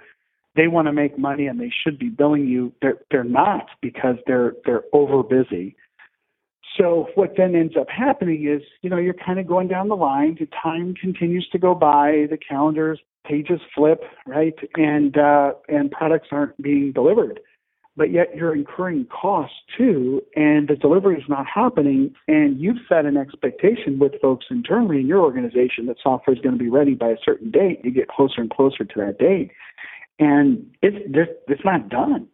they 0.55 0.67
want 0.67 0.87
to 0.87 0.93
make 0.93 1.17
money 1.17 1.47
and 1.47 1.59
they 1.59 1.71
should 1.83 1.99
be 1.99 2.09
billing 2.09 2.47
you. 2.47 2.73
They're 2.81 2.99
they're 3.11 3.23
not 3.23 3.67
because 3.81 4.15
they're 4.25 4.53
they're 4.65 4.83
over 4.91 5.23
busy. 5.23 5.75
So 6.77 7.07
what 7.15 7.33
then 7.37 7.55
ends 7.55 7.75
up 7.79 7.87
happening 7.89 8.47
is, 8.47 8.61
you 8.81 8.89
know, 8.89 8.97
you're 8.97 9.13
kind 9.13 9.39
of 9.39 9.47
going 9.47 9.67
down 9.67 9.89
the 9.89 9.95
line. 9.95 10.37
The 10.39 10.47
time 10.61 10.95
continues 10.95 11.47
to 11.51 11.59
go 11.59 11.75
by. 11.75 12.25
The 12.29 12.37
calendars 12.37 12.99
pages 13.25 13.59
flip, 13.75 14.03
right? 14.25 14.55
And 14.75 15.17
uh, 15.17 15.53
and 15.67 15.91
products 15.91 16.29
aren't 16.31 16.59
being 16.61 16.91
delivered, 16.91 17.39
but 17.95 18.11
yet 18.11 18.35
you're 18.35 18.55
incurring 18.55 19.05
costs 19.05 19.55
too, 19.77 20.21
and 20.35 20.67
the 20.67 20.75
delivery 20.75 21.17
is 21.17 21.23
not 21.29 21.45
happening. 21.45 22.13
And 22.27 22.59
you've 22.59 22.77
set 22.89 23.05
an 23.05 23.17
expectation 23.17 23.99
with 23.99 24.13
folks 24.21 24.47
internally 24.49 24.99
in 24.99 25.07
your 25.07 25.21
organization 25.21 25.85
that 25.87 25.97
software 26.01 26.35
is 26.35 26.41
going 26.41 26.57
to 26.57 26.63
be 26.63 26.69
ready 26.69 26.95
by 26.95 27.09
a 27.09 27.17
certain 27.23 27.51
date. 27.51 27.81
You 27.83 27.91
get 27.91 28.07
closer 28.07 28.41
and 28.41 28.49
closer 28.49 28.83
to 28.83 28.93
that 28.97 29.19
date, 29.19 29.51
and 30.19 30.65
it's 30.81 30.97
it's 31.47 31.65
not 31.65 31.89
done. 31.89 32.27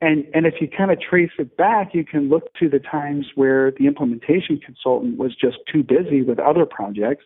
And, 0.00 0.26
and 0.32 0.46
if 0.46 0.54
you 0.60 0.68
kind 0.68 0.92
of 0.92 1.00
trace 1.00 1.30
it 1.38 1.56
back, 1.56 1.92
you 1.92 2.04
can 2.04 2.28
look 2.28 2.54
to 2.60 2.68
the 2.68 2.78
times 2.78 3.26
where 3.34 3.72
the 3.72 3.86
implementation 3.86 4.60
consultant 4.64 5.18
was 5.18 5.34
just 5.34 5.58
too 5.72 5.82
busy 5.82 6.22
with 6.22 6.38
other 6.38 6.64
projects 6.66 7.24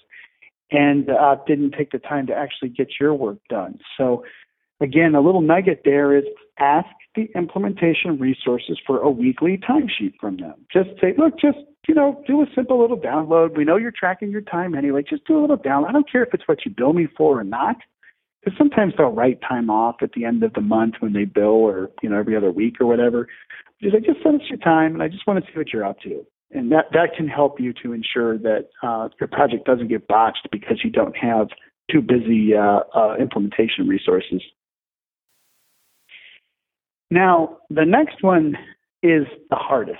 and 0.70 1.10
uh, 1.10 1.36
didn't 1.46 1.74
take 1.76 1.90
the 1.92 1.98
time 1.98 2.26
to 2.28 2.34
actually 2.34 2.70
get 2.70 2.88
your 2.98 3.14
work 3.14 3.38
done. 3.50 3.78
So, 3.98 4.24
again, 4.80 5.14
a 5.14 5.20
little 5.20 5.42
nugget 5.42 5.82
there 5.84 6.16
is 6.16 6.24
ask 6.58 6.88
the 7.14 7.28
implementation 7.34 8.18
resources 8.18 8.80
for 8.86 9.00
a 9.00 9.10
weekly 9.10 9.58
timesheet 9.58 10.14
from 10.18 10.38
them. 10.38 10.54
Just 10.72 10.88
say, 10.98 11.12
look, 11.18 11.38
just 11.38 11.58
you 11.88 11.94
know, 11.94 12.22
do 12.26 12.40
a 12.42 12.46
simple 12.54 12.80
little 12.80 12.96
download. 12.96 13.56
We 13.56 13.64
know 13.64 13.76
you're 13.76 13.92
tracking 13.92 14.30
your 14.30 14.40
time 14.40 14.74
anyway. 14.74 15.02
Just 15.08 15.26
do 15.26 15.38
a 15.38 15.40
little 15.40 15.58
download. 15.58 15.88
I 15.88 15.92
don't 15.92 16.10
care 16.10 16.22
if 16.22 16.32
it's 16.32 16.46
what 16.46 16.64
you 16.64 16.70
bill 16.70 16.92
me 16.92 17.08
for 17.16 17.40
or 17.40 17.44
not 17.44 17.76
because 18.42 18.56
sometimes 18.58 18.94
they'll 18.96 19.11
write 19.11 19.40
time 19.40 19.70
off 19.70 19.96
at 20.02 20.12
the 20.12 20.25
end 20.25 20.42
of 20.42 20.52
the 20.54 20.61
month 20.61 20.94
when 21.00 21.12
they 21.12 21.25
bill 21.25 21.49
or 21.49 21.90
you 22.02 22.08
know 22.08 22.18
every 22.18 22.37
other 22.37 22.50
week 22.50 22.80
or 22.80 22.87
whatever. 22.87 23.28
Just 23.80 23.94
like 23.94 24.04
just 24.04 24.22
send 24.22 24.40
us 24.40 24.46
your 24.49 24.58
time 24.58 24.94
and 24.94 25.02
i 25.02 25.08
just 25.08 25.26
want 25.26 25.44
to 25.44 25.50
see 25.50 25.58
what 25.58 25.72
you're 25.72 25.84
up 25.84 26.00
to. 26.00 26.25
And 26.50 26.70
that 26.72 26.87
that 26.92 27.11
can 27.16 27.28
help 27.28 27.61
you 27.61 27.72
to 27.82 27.92
ensure 27.92 28.38
that 28.38 28.68
uh, 28.82 29.08
your 29.20 29.28
project 29.28 29.64
doesn't 29.64 29.88
get 29.88 30.06
botched 30.08 30.49
because 30.50 30.80
you 30.84 30.90
don't 30.90 31.16
have 31.16 31.49
too 31.90 32.00
busy 32.00 32.54
uh, 32.54 32.80
uh, 32.94 33.16
implementation 33.18 33.88
resources. 33.88 34.42
Now 37.11 37.58
the 37.70 37.84
next 37.84 38.22
one 38.22 38.56
is 39.02 39.26
the 39.50 39.56
hardest. 39.56 39.99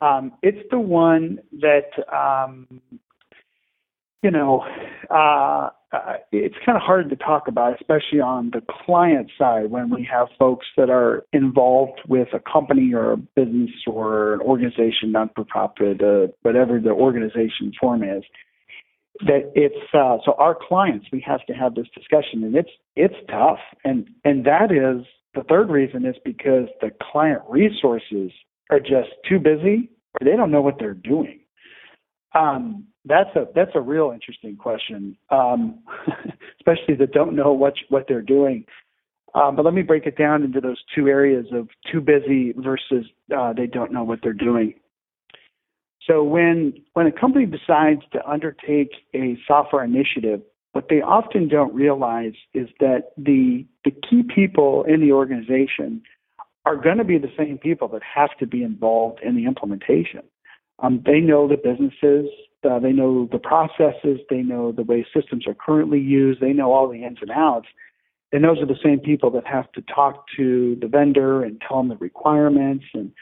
Um, 0.00 0.32
it's 0.42 0.68
the 0.70 0.80
one 0.80 1.38
that 1.60 1.90
um, 2.12 2.66
you 4.22 4.30
know, 4.30 4.64
uh, 5.10 5.70
uh, 5.92 6.14
it's 6.30 6.54
kind 6.64 6.76
of 6.76 6.82
hard 6.82 7.10
to 7.10 7.16
talk 7.16 7.48
about, 7.48 7.74
especially 7.74 8.20
on 8.20 8.50
the 8.52 8.62
client 8.86 9.30
side 9.38 9.70
when 9.70 9.90
we 9.90 10.08
have 10.10 10.28
folks 10.38 10.66
that 10.76 10.88
are 10.88 11.24
involved 11.32 12.00
with 12.08 12.28
a 12.32 12.40
company 12.40 12.94
or 12.94 13.12
a 13.12 13.16
business 13.16 13.70
or 13.86 14.34
an 14.34 14.40
organization, 14.40 15.12
non 15.12 15.28
for 15.34 15.44
profit, 15.44 16.02
uh, 16.02 16.28
whatever 16.42 16.80
the 16.80 16.90
organization 16.90 17.72
form 17.78 18.02
is. 18.02 18.22
That 19.26 19.52
it's 19.54 19.92
uh, 19.92 20.18
so 20.24 20.34
our 20.38 20.56
clients, 20.56 21.06
we 21.12 21.22
have 21.26 21.44
to 21.46 21.52
have 21.52 21.74
this 21.74 21.86
discussion, 21.94 22.42
and 22.44 22.56
it's 22.56 22.70
it's 22.96 23.14
tough, 23.28 23.58
and 23.84 24.08
and 24.24 24.46
that 24.46 24.72
is 24.72 25.04
the 25.34 25.42
third 25.48 25.68
reason 25.68 26.06
is 26.06 26.16
because 26.24 26.68
the 26.80 26.90
client 27.12 27.42
resources 27.48 28.32
are 28.70 28.80
just 28.80 29.10
too 29.28 29.38
busy 29.38 29.90
or 30.14 30.24
they 30.24 30.36
don't 30.36 30.50
know 30.50 30.62
what 30.62 30.78
they're 30.78 30.94
doing. 30.94 31.41
Um, 32.34 32.86
that's 33.04 33.34
a 33.34 33.46
that's 33.54 33.72
a 33.74 33.80
real 33.80 34.10
interesting 34.12 34.56
question, 34.56 35.16
um, 35.30 35.80
especially 36.58 36.94
that 36.96 37.12
don't 37.12 37.34
know 37.34 37.52
what 37.52 37.74
what 37.88 38.06
they're 38.08 38.22
doing. 38.22 38.64
Um, 39.34 39.56
but 39.56 39.64
let 39.64 39.74
me 39.74 39.82
break 39.82 40.06
it 40.06 40.16
down 40.16 40.42
into 40.42 40.60
those 40.60 40.82
two 40.94 41.08
areas 41.08 41.46
of 41.52 41.68
too 41.90 42.00
busy 42.00 42.52
versus 42.56 43.06
uh, 43.36 43.52
they 43.54 43.66
don't 43.66 43.92
know 43.92 44.04
what 44.04 44.20
they're 44.22 44.32
doing. 44.32 44.74
So 46.06 46.22
when 46.22 46.74
when 46.94 47.06
a 47.06 47.12
company 47.12 47.46
decides 47.46 48.02
to 48.12 48.26
undertake 48.28 48.90
a 49.14 49.38
software 49.46 49.84
initiative, 49.84 50.42
what 50.72 50.88
they 50.88 51.00
often 51.00 51.48
don't 51.48 51.74
realize 51.74 52.34
is 52.54 52.68
that 52.80 53.12
the 53.16 53.66
the 53.84 53.90
key 53.90 54.22
people 54.22 54.84
in 54.84 55.00
the 55.00 55.12
organization 55.12 56.02
are 56.64 56.76
going 56.76 56.98
to 56.98 57.04
be 57.04 57.18
the 57.18 57.32
same 57.36 57.58
people 57.58 57.88
that 57.88 58.02
have 58.02 58.30
to 58.38 58.46
be 58.46 58.62
involved 58.62 59.20
in 59.22 59.34
the 59.34 59.46
implementation. 59.46 60.22
Um, 60.78 61.02
they 61.04 61.20
know 61.20 61.46
the 61.46 61.56
businesses, 61.56 62.28
uh, 62.68 62.78
they 62.78 62.92
know 62.92 63.28
the 63.30 63.38
processes, 63.38 64.20
they 64.30 64.42
know 64.42 64.72
the 64.72 64.82
way 64.82 65.06
systems 65.14 65.46
are 65.46 65.54
currently 65.54 66.00
used, 66.00 66.40
they 66.40 66.52
know 66.52 66.72
all 66.72 66.88
the 66.88 67.04
ins 67.04 67.18
and 67.20 67.30
outs. 67.30 67.68
And 68.32 68.42
those 68.42 68.58
are 68.60 68.66
the 68.66 68.78
same 68.82 68.98
people 68.98 69.30
that 69.32 69.46
have 69.46 69.70
to 69.72 69.82
talk 69.82 70.24
to 70.36 70.76
the 70.80 70.88
vendor 70.88 71.42
and 71.42 71.60
tell 71.66 71.78
them 71.78 71.88
the 71.88 71.96
requirements 71.96 72.86
and 72.94 73.12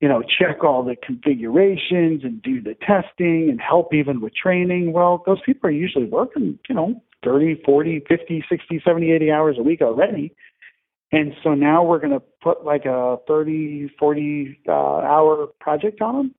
you 0.00 0.08
know, 0.08 0.22
check 0.22 0.62
all 0.62 0.84
the 0.84 0.96
configurations 0.96 2.22
and 2.22 2.42
do 2.42 2.60
the 2.60 2.74
testing 2.74 3.48
and 3.50 3.60
help 3.60 3.94
even 3.94 4.20
with 4.20 4.34
training. 4.34 4.92
Well, 4.92 5.22
those 5.24 5.40
people 5.44 5.68
are 5.68 5.72
usually 5.72 6.04
working, 6.04 6.58
you 6.68 6.74
know, 6.74 7.02
30, 7.24 7.62
40, 7.64 8.04
50, 8.06 8.44
60, 8.48 8.82
70, 8.84 9.12
80 9.12 9.30
hours 9.30 9.56
a 9.58 9.62
week 9.62 9.80
already. 9.80 10.34
And 11.12 11.32
so 11.42 11.54
now 11.54 11.82
we're 11.82 11.98
going 11.98 12.12
to 12.12 12.22
put 12.42 12.64
like 12.64 12.84
a 12.84 13.16
30, 13.26 13.90
40 13.98 14.60
uh, 14.68 14.72
hour 14.72 15.46
project 15.60 16.02
on 16.02 16.16
them. 16.16 16.34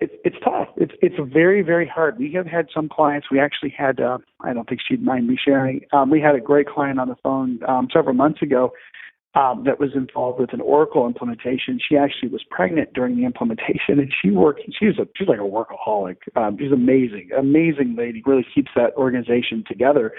It's 0.00 0.12
it's 0.24 0.36
tough. 0.44 0.68
It's 0.76 0.92
it's 1.00 1.14
very 1.32 1.62
very 1.62 1.86
hard. 1.86 2.18
We 2.18 2.32
have 2.32 2.46
had 2.46 2.66
some 2.74 2.88
clients. 2.88 3.28
We 3.30 3.38
actually 3.38 3.72
had. 3.76 4.00
Uh, 4.00 4.18
I 4.40 4.52
don't 4.52 4.68
think 4.68 4.80
she'd 4.86 5.02
mind 5.02 5.28
me 5.28 5.38
sharing. 5.42 5.82
Um, 5.92 6.10
we 6.10 6.20
had 6.20 6.34
a 6.34 6.40
great 6.40 6.66
client 6.66 6.98
on 6.98 7.08
the 7.08 7.16
phone 7.22 7.60
um, 7.68 7.88
several 7.92 8.14
months 8.14 8.42
ago 8.42 8.72
um, 9.34 9.64
that 9.64 9.80
was 9.80 9.90
involved 9.94 10.40
with 10.40 10.52
an 10.52 10.60
Oracle 10.60 11.06
implementation. 11.06 11.78
She 11.86 11.96
actually 11.96 12.28
was 12.28 12.42
pregnant 12.50 12.92
during 12.92 13.16
the 13.16 13.24
implementation, 13.24 13.98
and 13.98 14.12
she 14.22 14.30
worked. 14.30 14.62
She's 14.78 14.98
a 14.98 15.06
she's 15.16 15.28
like 15.28 15.38
a 15.38 15.42
workaholic. 15.42 16.16
Um, 16.36 16.56
she's 16.58 16.72
amazing, 16.72 17.30
amazing 17.36 17.94
lady. 17.96 18.22
Really 18.26 18.46
keeps 18.54 18.70
that 18.76 18.94
organization 18.96 19.64
together. 19.66 20.12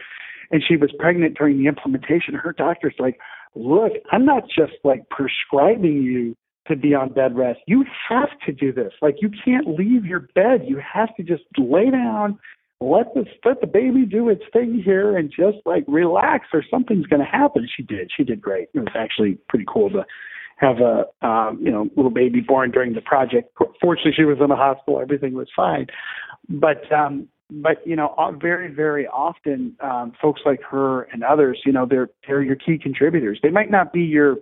And 0.51 0.63
she 0.65 0.77
was 0.77 0.91
pregnant 0.99 1.37
during 1.37 1.57
the 1.57 1.67
implementation. 1.67 2.35
Her 2.35 2.53
doctor's 2.53 2.93
like, 2.99 3.17
"Look, 3.55 3.93
I'm 4.11 4.25
not 4.25 4.43
just 4.43 4.73
like 4.83 5.09
prescribing 5.09 6.03
you 6.03 6.35
to 6.67 6.75
be 6.75 6.93
on 6.93 7.13
bed 7.13 7.35
rest. 7.35 7.59
You 7.67 7.85
have 8.09 8.29
to 8.45 8.51
do 8.51 8.73
this. 8.73 8.93
Like 9.01 9.17
you 9.21 9.29
can't 9.43 9.67
leave 9.67 10.05
your 10.05 10.21
bed. 10.35 10.65
You 10.67 10.81
have 10.93 11.15
to 11.15 11.23
just 11.23 11.43
lay 11.57 11.89
down." 11.89 12.39
let 12.81 13.13
the 13.13 13.25
let 13.45 13.61
the 13.61 13.67
baby 13.67 14.05
do 14.05 14.29
its 14.29 14.43
thing 14.51 14.81
here 14.83 15.17
and 15.17 15.31
just 15.31 15.57
like 15.65 15.83
relax 15.87 16.47
or 16.53 16.63
something's 16.69 17.05
going 17.07 17.21
to 17.21 17.25
happen. 17.25 17.67
She 17.75 17.83
did. 17.83 18.11
She 18.15 18.23
did 18.23 18.41
great. 18.41 18.67
It 18.73 18.79
was 18.79 18.93
actually 18.95 19.37
pretty 19.47 19.65
cool 19.67 19.89
to 19.91 20.05
have 20.57 20.77
a 20.79 21.05
um, 21.25 21.59
you 21.61 21.71
know 21.71 21.89
little 21.95 22.11
baby 22.11 22.41
born 22.41 22.71
during 22.71 22.93
the 22.93 23.01
project. 23.01 23.57
Fortunately, 23.81 24.13
she 24.15 24.25
was 24.25 24.37
in 24.41 24.49
the 24.49 24.55
hospital. 24.55 24.99
Everything 25.01 25.33
was 25.33 25.47
fine. 25.55 25.87
But 26.49 26.91
um, 26.91 27.27
but 27.49 27.85
you 27.85 27.95
know, 27.95 28.13
very 28.41 28.73
very 28.73 29.07
often, 29.07 29.75
um, 29.81 30.13
folks 30.21 30.41
like 30.45 30.61
her 30.69 31.03
and 31.03 31.23
others, 31.23 31.61
you 31.65 31.71
know, 31.71 31.85
they're 31.89 32.09
they're 32.27 32.43
your 32.43 32.55
key 32.55 32.77
contributors. 32.77 33.39
They 33.41 33.51
might 33.51 33.71
not 33.71 33.93
be 33.93 34.01
your 34.01 34.37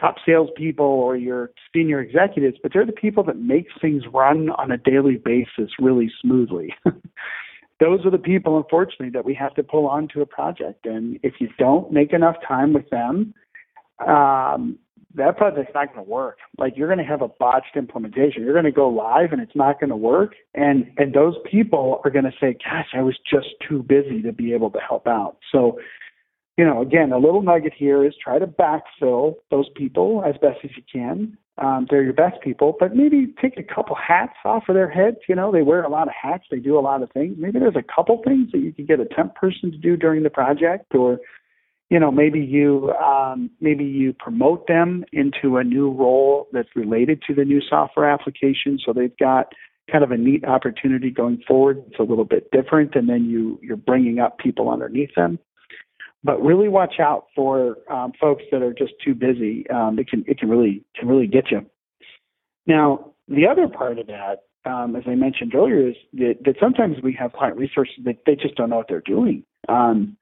top 0.00 0.16
salespeople 0.24 0.84
or 0.84 1.16
your 1.16 1.50
senior 1.74 2.00
executives, 2.00 2.56
but 2.62 2.72
they're 2.72 2.86
the 2.86 2.92
people 2.92 3.24
that 3.24 3.38
make 3.38 3.66
things 3.80 4.04
run 4.12 4.50
on 4.50 4.70
a 4.70 4.78
daily 4.78 5.16
basis 5.16 5.70
really 5.78 6.10
smoothly. 6.20 6.74
those 7.80 8.04
are 8.04 8.10
the 8.10 8.18
people, 8.18 8.56
unfortunately, 8.56 9.10
that 9.10 9.24
we 9.24 9.34
have 9.34 9.54
to 9.54 9.62
pull 9.62 9.86
onto 9.86 10.20
a 10.20 10.26
project. 10.26 10.86
And 10.86 11.18
if 11.22 11.34
you 11.40 11.48
don't 11.58 11.92
make 11.92 12.12
enough 12.12 12.36
time 12.46 12.72
with 12.72 12.88
them, 12.90 13.34
um, 14.06 14.78
that 15.14 15.36
project's 15.36 15.72
not 15.74 15.92
going 15.92 16.04
to 16.04 16.10
work. 16.10 16.38
Like 16.58 16.74
you're 16.76 16.88
going 16.88 16.98
to 16.98 17.04
have 17.04 17.22
a 17.22 17.28
botched 17.28 17.76
implementation. 17.76 18.42
You're 18.42 18.52
going 18.52 18.64
to 18.64 18.72
go 18.72 18.88
live 18.88 19.32
and 19.32 19.40
it's 19.40 19.56
not 19.56 19.80
going 19.80 19.90
to 19.90 19.96
work. 19.96 20.34
And 20.54 20.90
and 20.96 21.14
those 21.14 21.34
people 21.50 22.00
are 22.04 22.10
going 22.10 22.24
to 22.24 22.32
say, 22.40 22.56
"Gosh, 22.64 22.88
I 22.94 23.02
was 23.02 23.16
just 23.30 23.48
too 23.66 23.82
busy 23.82 24.22
to 24.22 24.32
be 24.32 24.52
able 24.52 24.70
to 24.70 24.78
help 24.78 25.06
out." 25.06 25.38
So, 25.50 25.78
you 26.58 26.64
know, 26.64 26.82
again, 26.82 27.12
a 27.12 27.18
little 27.18 27.40
nugget 27.40 27.72
here 27.74 28.04
is 28.04 28.14
try 28.22 28.38
to 28.38 28.46
backfill 28.46 29.36
those 29.50 29.68
people 29.76 30.22
as 30.26 30.34
best 30.42 30.58
as 30.64 30.70
you 30.76 30.82
can 30.92 31.38
um, 31.58 31.86
they're 31.90 32.04
your 32.04 32.12
best 32.12 32.40
people, 32.40 32.76
but 32.78 32.94
maybe 32.94 33.34
take 33.42 33.58
a 33.58 33.62
couple 33.62 33.96
hats 33.96 34.34
off 34.44 34.64
of 34.68 34.74
their 34.74 34.88
heads. 34.88 35.16
You 35.28 35.34
know, 35.34 35.50
they 35.50 35.62
wear 35.62 35.82
a 35.82 35.88
lot 35.88 36.06
of 36.06 36.14
hats, 36.20 36.44
they 36.50 36.58
do 36.58 36.78
a 36.78 36.80
lot 36.80 37.02
of 37.02 37.10
things. 37.10 37.34
Maybe 37.36 37.58
there's 37.58 37.74
a 37.76 37.82
couple 37.82 38.22
things 38.24 38.52
that 38.52 38.58
you 38.58 38.72
could 38.72 38.86
get 38.86 39.00
a 39.00 39.06
temp 39.06 39.34
person 39.34 39.72
to 39.72 39.76
do 39.76 39.96
during 39.96 40.22
the 40.22 40.30
project, 40.30 40.94
or 40.94 41.18
you 41.90 41.98
know, 41.98 42.12
maybe 42.12 42.38
you 42.38 42.92
um, 42.92 43.50
maybe 43.60 43.84
you 43.84 44.12
promote 44.12 44.68
them 44.68 45.04
into 45.12 45.56
a 45.56 45.64
new 45.64 45.90
role 45.90 46.46
that's 46.52 46.68
related 46.76 47.22
to 47.26 47.34
the 47.34 47.44
new 47.44 47.60
software 47.68 48.08
application, 48.08 48.78
so 48.84 48.92
they've 48.92 49.16
got 49.18 49.52
kind 49.90 50.04
of 50.04 50.12
a 50.12 50.16
neat 50.16 50.44
opportunity 50.44 51.10
going 51.10 51.42
forward. 51.48 51.82
It's 51.88 51.98
a 51.98 52.02
little 52.02 52.26
bit 52.26 52.50
different, 52.52 52.94
and 52.94 53.08
then 53.08 53.24
you 53.24 53.58
you're 53.62 53.76
bringing 53.76 54.20
up 54.20 54.38
people 54.38 54.70
underneath 54.70 55.14
them 55.16 55.40
but 56.24 56.42
really 56.42 56.68
watch 56.68 56.94
out 57.00 57.26
for 57.34 57.76
um, 57.90 58.12
folks 58.20 58.42
that 58.50 58.62
are 58.62 58.72
just 58.72 58.92
too 59.04 59.14
busy. 59.14 59.68
Um, 59.70 59.98
it 59.98 60.08
can 60.08 60.24
it 60.26 60.38
can 60.38 60.48
really 60.48 60.84
can 60.96 61.08
really 61.08 61.26
get 61.26 61.50
you. 61.50 61.64
Now, 62.66 63.12
the 63.28 63.46
other 63.46 63.68
part 63.68 63.98
of 63.98 64.06
that, 64.08 64.42
um, 64.64 64.96
as 64.96 65.04
I 65.06 65.14
mentioned 65.14 65.54
earlier, 65.54 65.88
is 65.88 65.96
that, 66.14 66.36
that 66.44 66.56
sometimes 66.60 66.96
we 67.02 67.12
have 67.14 67.32
client 67.32 67.56
resources 67.56 67.94
that 68.04 68.18
they 68.26 68.34
just 68.34 68.56
don't 68.56 68.70
know 68.70 68.76
what 68.76 68.88
they're 68.88 69.00
doing. 69.00 69.44
Um, 69.68 70.16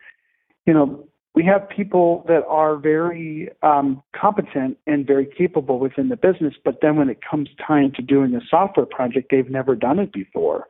you 0.66 0.74
know, 0.74 1.08
we 1.34 1.44
have 1.44 1.68
people 1.68 2.24
that 2.28 2.44
are 2.48 2.76
very 2.76 3.50
um, 3.62 4.02
competent 4.14 4.78
and 4.86 5.06
very 5.06 5.28
capable 5.36 5.78
within 5.78 6.08
the 6.08 6.16
business, 6.16 6.54
but 6.64 6.78
then 6.80 6.96
when 6.96 7.10
it 7.10 7.18
comes 7.28 7.48
time 7.64 7.92
to 7.96 8.02
doing 8.02 8.34
a 8.34 8.40
software 8.48 8.86
project, 8.86 9.28
they've 9.30 9.50
never 9.50 9.74
done 9.74 9.98
it 9.98 10.12
before. 10.12 10.66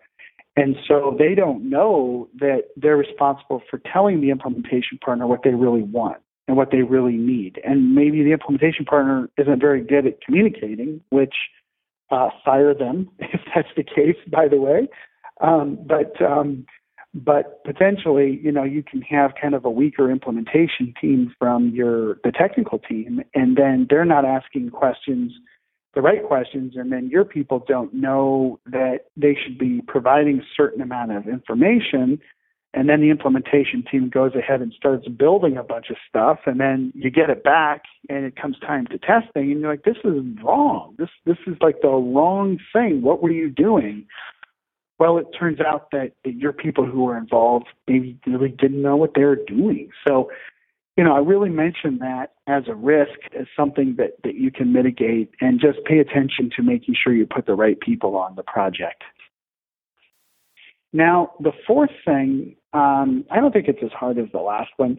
And 0.56 0.76
so 0.88 1.14
they 1.18 1.34
don't 1.34 1.68
know 1.68 2.28
that 2.38 2.68
they're 2.76 2.96
responsible 2.96 3.62
for 3.68 3.80
telling 3.92 4.20
the 4.20 4.30
implementation 4.30 4.98
partner 5.04 5.26
what 5.26 5.42
they 5.44 5.50
really 5.50 5.82
want 5.82 6.16
and 6.48 6.56
what 6.56 6.70
they 6.70 6.82
really 6.82 7.16
need. 7.16 7.60
And 7.64 7.94
maybe 7.94 8.22
the 8.22 8.32
implementation 8.32 8.84
partner 8.84 9.28
isn't 9.36 9.60
very 9.60 9.82
good 9.82 10.06
at 10.06 10.20
communicating, 10.22 11.02
which 11.10 11.34
uh, 12.10 12.30
fire 12.44 12.72
them 12.72 13.10
if 13.18 13.40
that's 13.54 13.68
the 13.76 13.82
case, 13.82 14.16
by 14.30 14.48
the 14.48 14.56
way. 14.56 14.88
Um, 15.40 15.78
but 15.86 16.20
um, 16.22 16.64
but 17.12 17.64
potentially, 17.64 18.40
you 18.42 18.52
know, 18.52 18.62
you 18.62 18.82
can 18.82 19.00
have 19.02 19.32
kind 19.40 19.54
of 19.54 19.64
a 19.64 19.70
weaker 19.70 20.10
implementation 20.10 20.92
team 21.00 21.34
from 21.38 21.70
your 21.70 22.18
the 22.24 22.32
technical 22.32 22.78
team, 22.78 23.20
and 23.34 23.56
then 23.56 23.86
they're 23.88 24.04
not 24.04 24.24
asking 24.24 24.70
questions 24.70 25.32
the 25.96 26.02
right 26.02 26.22
questions 26.22 26.74
and 26.76 26.92
then 26.92 27.08
your 27.08 27.24
people 27.24 27.64
don't 27.66 27.92
know 27.94 28.60
that 28.66 29.06
they 29.16 29.34
should 29.34 29.58
be 29.58 29.80
providing 29.88 30.38
a 30.38 30.46
certain 30.54 30.82
amount 30.82 31.10
of 31.10 31.26
information 31.26 32.20
and 32.74 32.90
then 32.90 33.00
the 33.00 33.08
implementation 33.08 33.82
team 33.90 34.10
goes 34.10 34.34
ahead 34.34 34.60
and 34.60 34.74
starts 34.76 35.08
building 35.08 35.56
a 35.56 35.62
bunch 35.62 35.86
of 35.88 35.96
stuff 36.06 36.40
and 36.44 36.60
then 36.60 36.92
you 36.94 37.10
get 37.10 37.30
it 37.30 37.42
back 37.42 37.84
and 38.10 38.26
it 38.26 38.36
comes 38.36 38.58
time 38.60 38.86
to 38.88 38.98
testing 38.98 39.50
and 39.50 39.60
you're 39.62 39.70
like 39.70 39.84
this 39.84 39.96
is 40.04 40.22
wrong. 40.44 40.94
This 40.98 41.08
this 41.24 41.38
is 41.46 41.56
like 41.62 41.80
the 41.80 41.88
wrong 41.88 42.58
thing. 42.74 43.00
What 43.00 43.22
were 43.22 43.30
you 43.30 43.48
doing? 43.48 44.04
Well 44.98 45.16
it 45.16 45.28
turns 45.38 45.60
out 45.60 45.90
that, 45.92 46.12
that 46.24 46.34
your 46.34 46.52
people 46.52 46.84
who 46.84 47.04
were 47.04 47.16
involved 47.16 47.68
maybe 47.88 48.18
really 48.26 48.50
didn't 48.50 48.82
know 48.82 48.96
what 48.96 49.14
they 49.14 49.24
were 49.24 49.40
doing. 49.46 49.88
So 50.06 50.30
you 50.96 51.04
know, 51.04 51.14
I 51.14 51.18
really 51.18 51.50
mention 51.50 51.98
that 51.98 52.32
as 52.46 52.64
a 52.68 52.74
risk, 52.74 53.18
as 53.38 53.46
something 53.56 53.96
that, 53.98 54.12
that 54.24 54.36
you 54.36 54.50
can 54.50 54.72
mitigate, 54.72 55.30
and 55.40 55.60
just 55.60 55.84
pay 55.84 55.98
attention 55.98 56.50
to 56.56 56.62
making 56.62 56.94
sure 57.02 57.12
you 57.12 57.26
put 57.26 57.46
the 57.46 57.54
right 57.54 57.78
people 57.80 58.16
on 58.16 58.34
the 58.34 58.42
project. 58.42 59.02
Now, 60.92 61.32
the 61.40 61.52
fourth 61.66 61.90
thing, 62.06 62.56
um, 62.72 63.24
I 63.30 63.40
don't 63.40 63.52
think 63.52 63.68
it's 63.68 63.82
as 63.82 63.92
hard 63.92 64.18
as 64.18 64.26
the 64.32 64.38
last 64.38 64.70
one, 64.78 64.96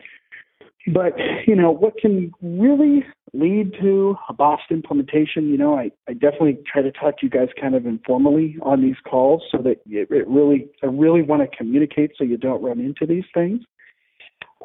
but 0.94 1.14
you 1.48 1.56
know, 1.56 1.72
what 1.72 1.98
can 1.98 2.32
really 2.42 3.04
lead 3.34 3.74
to 3.82 4.16
a 4.30 4.34
botched 4.34 4.72
implementation? 4.72 5.50
You 5.50 5.58
know, 5.58 5.76
I, 5.76 5.92
I 6.08 6.14
definitely 6.14 6.60
try 6.72 6.84
to 6.84 6.92
talk 6.92 7.18
to 7.20 7.26
you 7.26 7.30
guys 7.32 7.50
kind 7.60 7.74
of 7.74 7.88
informally 7.88 8.58
on 8.62 8.82
these 8.84 8.96
calls 9.10 9.42
so 9.52 9.58
that 9.64 9.82
it, 9.88 10.10
it 10.12 10.28
really, 10.28 10.68
I 10.84 10.86
really 10.86 11.24
want 11.24 11.50
to 11.50 11.58
communicate 11.58 12.12
so 12.16 12.24
you 12.24 12.38
don't 12.38 12.62
run 12.62 12.80
into 12.80 13.08
these 13.08 13.26
things. 13.34 13.62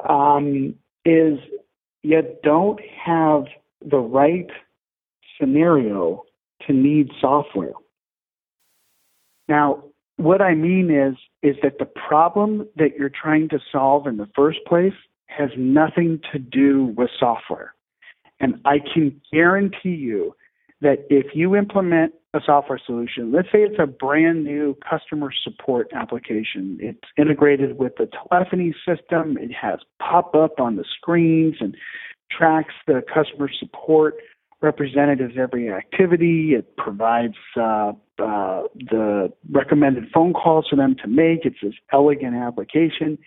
Um, 0.07 0.75
is 1.05 1.39
you 2.01 2.21
don't 2.43 2.79
have 3.05 3.45
the 3.81 3.97
right 3.97 4.49
scenario 5.39 6.23
to 6.67 6.73
need 6.73 7.09
software. 7.19 7.73
Now, 9.47 9.83
what 10.17 10.41
I 10.41 10.53
mean 10.53 10.91
is 10.91 11.15
is 11.41 11.57
that 11.63 11.79
the 11.79 11.85
problem 11.85 12.67
that 12.77 12.95
you're 12.97 13.09
trying 13.09 13.49
to 13.49 13.59
solve 13.71 14.07
in 14.07 14.17
the 14.17 14.29
first 14.35 14.59
place 14.67 14.93
has 15.25 15.49
nothing 15.57 16.21
to 16.31 16.39
do 16.39 16.93
with 16.95 17.09
software. 17.19 17.73
And 18.39 18.61
I 18.65 18.79
can 18.79 19.19
guarantee 19.31 19.95
you 19.95 20.35
that 20.83 21.05
if 21.09 21.27
you 21.33 21.55
implement 21.55 22.13
a 22.33 22.39
software 22.45 22.79
solution, 22.85 23.31
let's 23.31 23.47
say 23.51 23.59
it's 23.59 23.79
a 23.79 23.87
brand 23.87 24.43
new 24.43 24.77
customer 24.87 25.31
support 25.43 25.87
application, 25.93 26.77
it's 26.79 27.07
integrated 27.17 27.77
with 27.77 27.93
the 27.97 28.07
telephony 28.29 28.75
system, 28.87 29.37
it 29.37 29.51
has 29.51 29.79
pop 29.99 30.35
up 30.35 30.59
on 30.59 30.75
the 30.75 30.85
screens 30.97 31.55
and 31.59 31.75
tracks 32.31 32.73
the 32.85 33.01
customer 33.13 33.49
support 33.59 34.15
representatives 34.61 35.33
every 35.37 35.71
activity. 35.71 36.53
It 36.53 36.75
provides 36.77 37.35
uh, 37.57 37.93
uh, 38.19 38.63
the 38.75 39.31
recommended 39.51 40.05
phone 40.13 40.33
calls 40.33 40.67
for 40.69 40.75
them 40.75 40.95
to 41.01 41.07
make. 41.07 41.45
It's 41.45 41.57
this 41.61 41.73
elegant 41.91 42.35
application. 42.35 43.17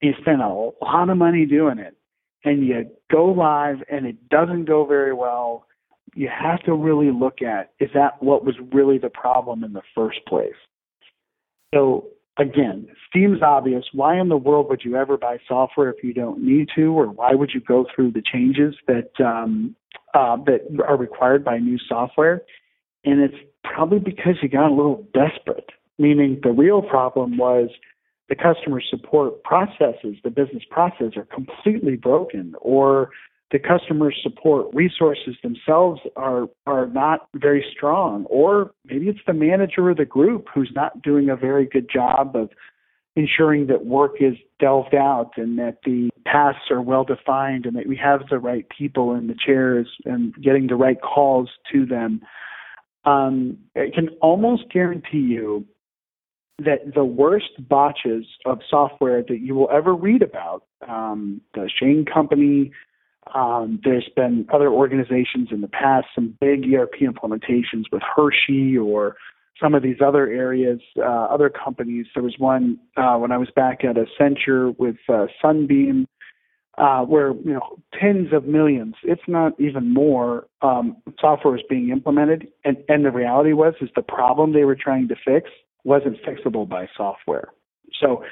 You 0.00 0.12
spend 0.20 0.42
a 0.42 0.48
lot 0.48 1.08
of 1.08 1.16
money 1.16 1.46
doing 1.46 1.78
it, 1.78 1.96
and 2.44 2.66
you 2.66 2.90
go 3.10 3.26
live, 3.26 3.76
and 3.90 4.04
it 4.06 4.28
doesn't 4.28 4.66
go 4.66 4.84
very 4.84 5.14
well 5.14 5.66
you 6.14 6.28
have 6.28 6.62
to 6.64 6.74
really 6.74 7.10
look 7.10 7.42
at 7.42 7.72
is 7.80 7.90
that 7.94 8.22
what 8.22 8.44
was 8.44 8.54
really 8.72 8.98
the 8.98 9.10
problem 9.10 9.64
in 9.64 9.72
the 9.72 9.82
first 9.94 10.18
place? 10.26 10.54
So 11.74 12.06
again, 12.38 12.88
seems 13.12 13.42
obvious. 13.42 13.84
Why 13.92 14.18
in 14.20 14.28
the 14.28 14.36
world 14.36 14.68
would 14.70 14.82
you 14.84 14.96
ever 14.96 15.16
buy 15.16 15.38
software 15.48 15.90
if 15.90 16.02
you 16.02 16.12
don't 16.12 16.42
need 16.42 16.68
to, 16.76 16.92
or 16.98 17.06
why 17.06 17.34
would 17.34 17.50
you 17.54 17.60
go 17.60 17.86
through 17.94 18.12
the 18.12 18.22
changes 18.22 18.74
that 18.86 19.10
um, 19.24 19.74
uh, 20.14 20.36
that 20.46 20.60
are 20.86 20.96
required 20.96 21.44
by 21.44 21.58
new 21.58 21.78
software 21.88 22.42
and 23.04 23.20
it's 23.20 23.34
probably 23.62 23.98
because 23.98 24.36
you 24.42 24.48
got 24.48 24.70
a 24.70 24.74
little 24.74 25.06
desperate. 25.12 25.70
Meaning 25.98 26.40
the 26.42 26.50
real 26.50 26.82
problem 26.82 27.36
was 27.36 27.68
the 28.28 28.34
customer 28.34 28.80
support 28.80 29.44
processes, 29.44 30.16
the 30.24 30.30
business 30.30 30.62
process 30.68 31.16
are 31.16 31.26
completely 31.32 31.96
broken, 31.96 32.54
or 32.60 33.10
the 33.54 33.60
customer 33.60 34.12
support 34.20 34.66
resources 34.74 35.36
themselves 35.44 36.00
are 36.16 36.48
are 36.66 36.88
not 36.88 37.28
very 37.36 37.64
strong, 37.72 38.24
or 38.24 38.72
maybe 38.84 39.06
it's 39.06 39.20
the 39.28 39.32
manager 39.32 39.90
of 39.90 39.96
the 39.96 40.04
group 40.04 40.48
who's 40.52 40.72
not 40.74 41.00
doing 41.02 41.30
a 41.30 41.36
very 41.36 41.64
good 41.64 41.88
job 41.88 42.34
of 42.34 42.50
ensuring 43.14 43.68
that 43.68 43.86
work 43.86 44.16
is 44.18 44.34
delved 44.58 44.92
out 44.92 45.30
and 45.36 45.56
that 45.56 45.78
the 45.84 46.10
tasks 46.26 46.64
are 46.68 46.82
well 46.82 47.04
defined 47.04 47.64
and 47.64 47.76
that 47.76 47.86
we 47.86 47.96
have 47.96 48.22
the 48.28 48.40
right 48.40 48.66
people 48.76 49.14
in 49.14 49.28
the 49.28 49.36
chairs 49.46 49.86
and 50.04 50.34
getting 50.42 50.66
the 50.66 50.74
right 50.74 51.00
calls 51.00 51.48
to 51.72 51.86
them. 51.86 52.20
Um, 53.04 53.58
I 53.76 53.90
can 53.94 54.08
almost 54.20 54.64
guarantee 54.72 55.18
you 55.18 55.64
that 56.58 56.92
the 56.92 57.04
worst 57.04 57.68
botches 57.68 58.26
of 58.46 58.58
software 58.68 59.22
that 59.22 59.38
you 59.38 59.54
will 59.54 59.70
ever 59.72 59.94
read 59.94 60.22
about, 60.22 60.64
um, 60.88 61.40
the 61.54 61.70
Shane 61.78 62.04
Company, 62.04 62.72
um, 63.34 63.80
there's 63.82 64.08
been 64.14 64.46
other 64.52 64.68
organizations 64.68 65.48
in 65.50 65.60
the 65.60 65.68
past, 65.68 66.06
some 66.14 66.36
big 66.40 66.72
ERP 66.72 67.00
implementations 67.02 67.84
with 67.90 68.02
Hershey 68.16 68.78
or 68.78 69.16
some 69.60 69.74
of 69.74 69.82
these 69.82 69.96
other 70.04 70.28
areas, 70.28 70.80
uh, 70.98 71.02
other 71.02 71.50
companies. 71.50 72.06
There 72.14 72.22
was 72.22 72.34
one 72.38 72.78
uh, 72.96 73.16
when 73.16 73.32
I 73.32 73.38
was 73.38 73.48
back 73.54 73.84
at 73.84 73.96
Accenture 73.96 74.76
with 74.78 74.96
uh, 75.08 75.26
Sunbeam, 75.42 76.06
uh, 76.78 77.02
where 77.02 77.32
you 77.32 77.52
know 77.52 77.78
tens 78.00 78.32
of 78.32 78.46
millions, 78.46 78.94
if 79.04 79.20
not 79.28 79.52
even 79.60 79.92
more, 79.92 80.46
um, 80.62 80.96
software 81.20 81.56
is 81.56 81.62
being 81.68 81.90
implemented, 81.90 82.48
and, 82.64 82.76
and 82.88 83.04
the 83.04 83.10
reality 83.10 83.52
was 83.52 83.74
is 83.80 83.90
the 83.94 84.02
problem 84.02 84.52
they 84.52 84.64
were 84.64 84.76
trying 84.76 85.08
to 85.08 85.14
fix 85.24 85.50
wasn't 85.84 86.16
fixable 86.22 86.68
by 86.68 86.88
software. 86.96 87.48
So, 88.00 88.24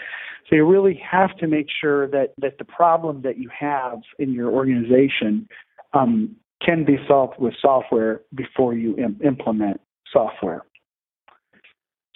so 0.49 0.57
you 0.57 0.65
really 0.67 1.01
have 1.11 1.37
to 1.39 1.47
make 1.47 1.67
sure 1.81 2.09
that 2.09 2.35
that 2.39 2.59
the 2.59 2.65
problem 2.65 3.23
that 3.23 3.39
you 3.39 3.51
have 3.59 4.01
in 4.19 4.33
your 4.33 4.51
organization 4.51 5.49
um, 5.93 6.37
can 6.65 6.85
be 6.85 6.97
solved 7.09 7.39
with 7.39 7.55
software 7.61 8.21
before 8.35 8.75
you 8.75 8.97
Im- 8.97 9.21
implement 9.25 9.81
software. 10.13 10.63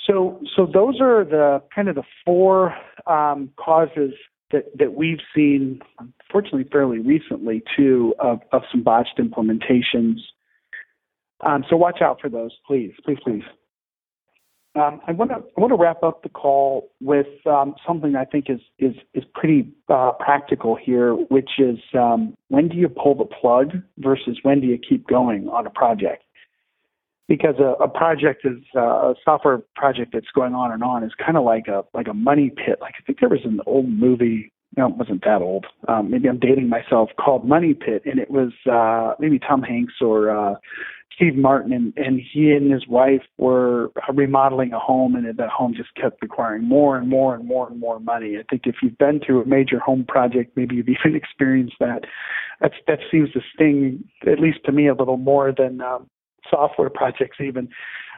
So, 0.07 0.41
so 0.55 0.67
those 0.67 1.01
are 1.01 1.25
the 1.25 1.63
kind 1.75 1.89
of 1.89 1.97
the 1.97 2.05
four 2.25 2.75
um, 3.07 3.51
causes 3.57 4.13
that, 4.53 4.67
that 4.79 4.95
we've 4.95 5.19
seen, 5.35 5.81
unfortunately, 5.99 6.69
fairly 6.71 7.01
recently 7.01 7.63
too, 7.77 8.15
of, 8.21 8.41
of 8.53 8.63
some 8.71 8.83
botched 8.83 9.19
implementations. 9.19 10.19
Um, 11.41 11.65
so 11.69 11.77
watch 11.77 12.01
out 12.01 12.21
for 12.21 12.29
those, 12.29 12.53
please, 12.67 12.93
please, 13.05 13.19
please. 13.23 13.43
Um, 14.77 15.01
I 15.07 15.13
want 15.13 15.31
to 15.31 15.37
I 15.37 15.61
want 15.61 15.71
to 15.71 15.77
wrap 15.77 16.03
up 16.03 16.23
the 16.23 16.29
call 16.29 16.91
with 17.01 17.27
um, 17.47 17.75
something 17.87 18.15
I 18.15 18.27
think 18.27 18.51
is 18.51 18.61
is 18.79 18.95
is 19.15 19.25
pretty 19.35 19.73
uh, 19.89 20.13
practical 20.21 20.77
here, 20.77 21.15
which 21.15 21.51
is 21.59 21.79
um, 21.95 22.35
when 22.49 22.69
do 22.69 22.77
you 22.77 22.89
pull 22.89 23.15
the 23.15 23.25
plug 23.25 23.73
versus 23.99 24.39
when 24.43 24.61
do 24.61 24.67
you 24.67 24.79
keep 24.79 25.09
going 25.09 25.49
on 25.49 25.67
a 25.67 25.71
project? 25.71 26.25
Because 27.27 27.55
a, 27.59 27.83
a 27.83 27.89
project 27.89 28.45
is 28.45 28.63
uh, 28.77 28.81
a 28.81 29.15
software 29.25 29.63
project 29.77 30.11
that's 30.13 30.31
going 30.35 30.55
on 30.55 30.71
and 30.71 30.83
on 30.83 31.03
is 31.03 31.13
kind 31.25 31.39
of 31.39 31.45
like 31.45 31.69
a 31.69 31.85
like 31.95 32.07
a 32.07 32.15
money 32.15 32.51
pit. 32.51 32.79
Like 32.83 32.95
I 32.99 33.03
think 33.07 33.21
there 33.21 33.31
was 33.31 33.45
an 33.45 33.61
old 33.65 33.89
movie. 33.89 34.53
No, 34.77 34.89
it 34.89 34.97
wasn't 34.97 35.25
that 35.25 35.41
old. 35.41 35.67
Um, 35.89 36.11
maybe 36.11 36.29
I'm 36.29 36.39
dating 36.39 36.69
myself. 36.69 37.09
Called 37.19 37.47
Money 37.47 37.73
Pit, 37.73 38.03
and 38.05 38.19
it 38.19 38.31
was 38.31 38.53
uh, 38.71 39.15
maybe 39.19 39.39
Tom 39.39 39.63
Hanks 39.63 39.95
or 40.03 40.31
uh, 40.31 40.57
Steve 41.15 41.35
Martin, 41.35 41.73
and, 41.73 41.95
and 41.97 42.21
he 42.21 42.53
and 42.53 42.71
his 42.71 42.87
wife 42.87 43.23
were 43.39 43.91
remodeling 44.13 44.75
a 44.75 44.79
home, 44.79 45.15
and 45.15 45.27
that 45.37 45.49
home 45.49 45.73
just 45.75 45.95
kept 45.95 46.21
requiring 46.21 46.63
more 46.65 46.99
and 46.99 47.09
more 47.09 47.35
and 47.35 47.47
more 47.47 47.67
and 47.69 47.81
more 47.81 47.99
money. 47.99 48.37
I 48.37 48.43
think 48.51 48.63
if 48.67 48.77
you've 48.83 48.99
been 48.99 49.21
to 49.27 49.41
a 49.41 49.47
major 49.47 49.79
home 49.79 50.05
project, 50.07 50.55
maybe 50.57 50.77
you've 50.77 50.89
even 51.07 51.17
experienced 51.17 51.77
that. 51.81 52.05
That's, 52.61 52.75
that 52.87 52.99
seems 53.11 53.33
to 53.33 53.41
sting, 53.55 54.05
at 54.27 54.41
least 54.41 54.59
to 54.67 54.73
me, 54.73 54.89
a 54.89 54.95
little 54.95 55.17
more 55.17 55.53
than 55.57 55.81
um, 55.81 56.09
software 56.51 56.91
projects 56.91 57.39
even. 57.41 57.69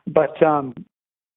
But 0.06 0.42
um, 0.42 0.74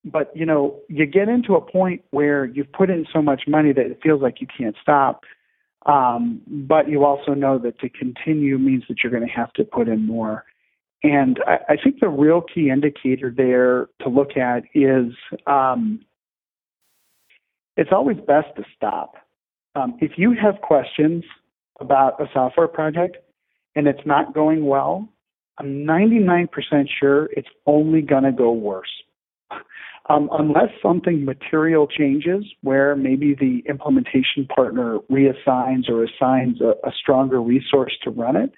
but 0.04 0.32
you 0.36 0.46
know, 0.46 0.80
you 0.88 1.06
get 1.06 1.30
into 1.30 1.56
a 1.56 1.62
point 1.62 2.04
where 2.12 2.46
you've 2.46 2.72
put 2.72 2.90
in 2.90 3.06
so 3.14 3.22
much 3.22 3.44
money 3.48 3.74
that 3.74 3.86
it 3.86 4.00
feels 4.02 4.22
like 4.22 4.42
you 4.42 4.48
can't 4.48 4.76
stop. 4.82 5.22
Um, 5.86 6.42
but 6.48 6.90
you 6.90 7.06
also 7.06 7.34
know 7.34 7.58
that 7.60 7.80
to 7.80 7.90
continue 7.90 8.58
means 8.60 8.84
that 8.88 8.98
you're 9.04 9.12
going 9.12 9.26
to 9.26 9.34
have 9.34 9.52
to 9.54 9.64
put 9.64 9.88
in 9.88 10.06
more. 10.06 10.46
And 11.04 11.40
I, 11.48 11.74
I 11.74 11.78
think 11.84 12.00
the 12.00 12.10
real 12.10 12.42
key 12.42 12.70
indicator 12.70 13.34
there 13.36 13.88
to 14.04 14.10
look 14.10 14.38
at 14.38 14.64
is 14.76 15.14
um, 15.48 16.02
it's 17.78 17.92
always 17.92 18.18
best 18.18 18.56
to 18.58 18.64
stop. 18.76 19.16
Um, 19.76 19.98
if 20.02 20.12
you 20.18 20.36
have 20.40 20.62
questions 20.62 21.24
about 21.80 22.22
a 22.22 22.26
software 22.34 22.68
project 22.68 23.18
and 23.76 23.88
it's 23.88 24.06
not 24.06 24.34
going 24.34 24.66
well, 24.66 25.10
I'm 25.58 25.86
99% 25.86 26.50
sure 27.00 27.30
it's 27.32 27.48
only 27.66 28.02
going 28.02 28.24
to 28.24 28.32
go 28.32 28.52
worse. 28.52 28.92
Um, 30.10 30.30
unless 30.34 30.70
something 30.82 31.24
material 31.24 31.88
changes, 31.88 32.44
where 32.62 32.96
maybe 32.96 33.36
the 33.36 33.64
implementation 33.70 34.48
partner 34.54 34.98
reassigns 35.12 35.90
or 35.90 36.04
assigns 36.04 36.60
a, 36.60 36.74
a 36.86 36.92
stronger 37.00 37.42
resource 37.42 37.94
to 38.04 38.10
run 38.10 38.36
it, 38.36 38.52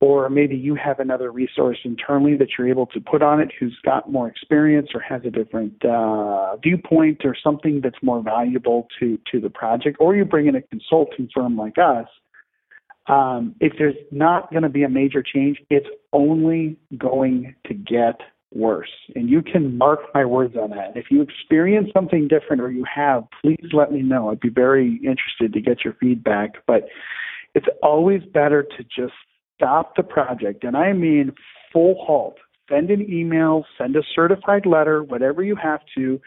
or 0.00 0.28
maybe 0.28 0.56
you 0.56 0.74
have 0.74 0.98
another 0.98 1.30
resource 1.30 1.78
internally 1.84 2.36
that 2.36 2.48
you're 2.58 2.68
able 2.68 2.86
to 2.86 3.00
put 3.00 3.22
on 3.22 3.40
it 3.40 3.50
who's 3.58 3.78
got 3.84 4.10
more 4.10 4.28
experience 4.28 4.88
or 4.92 5.00
has 5.00 5.22
a 5.24 5.30
different 5.30 5.82
uh, 5.84 6.56
viewpoint 6.56 7.22
or 7.24 7.34
something 7.42 7.80
that's 7.82 7.96
more 8.02 8.20
valuable 8.22 8.88
to 8.98 9.18
to 9.30 9.40
the 9.40 9.48
project, 9.48 9.96
or 10.00 10.14
you 10.16 10.24
bring 10.24 10.46
in 10.46 10.56
a 10.56 10.62
consulting 10.62 11.28
firm 11.32 11.56
like 11.56 11.78
us. 11.78 12.08
Um, 13.06 13.54
if 13.60 13.74
there's 13.78 13.94
not 14.10 14.50
going 14.50 14.62
to 14.62 14.68
be 14.68 14.82
a 14.82 14.88
major 14.88 15.22
change, 15.22 15.58
it's 15.70 15.86
only 16.12 16.76
going 16.98 17.54
to 17.66 17.74
get 17.74 18.20
worse. 18.54 18.90
And 19.14 19.28
you 19.28 19.42
can 19.42 19.76
mark 19.76 20.00
my 20.14 20.24
words 20.24 20.54
on 20.56 20.70
that. 20.70 20.96
If 20.96 21.06
you 21.10 21.22
experience 21.22 21.90
something 21.92 22.28
different 22.28 22.62
or 22.62 22.70
you 22.70 22.84
have, 22.92 23.24
please 23.42 23.70
let 23.72 23.92
me 23.92 24.02
know. 24.02 24.30
I'd 24.30 24.40
be 24.40 24.48
very 24.48 25.00
interested 25.02 25.52
to 25.52 25.60
get 25.60 25.84
your 25.84 25.94
feedback. 26.00 26.64
But 26.66 26.88
it's 27.54 27.66
always 27.82 28.22
better 28.32 28.62
to 28.62 28.84
just 28.84 29.14
stop 29.56 29.96
the 29.96 30.02
project, 30.02 30.64
and 30.64 30.76
I 30.76 30.92
mean 30.92 31.32
full 31.72 31.96
halt. 32.04 32.36
Send 32.70 32.90
an 32.90 33.02
email, 33.10 33.64
send 33.78 33.94
a 33.94 34.02
certified 34.14 34.64
letter, 34.64 35.02
whatever 35.02 35.42
you 35.42 35.54
have 35.56 35.80
to, 35.96 36.20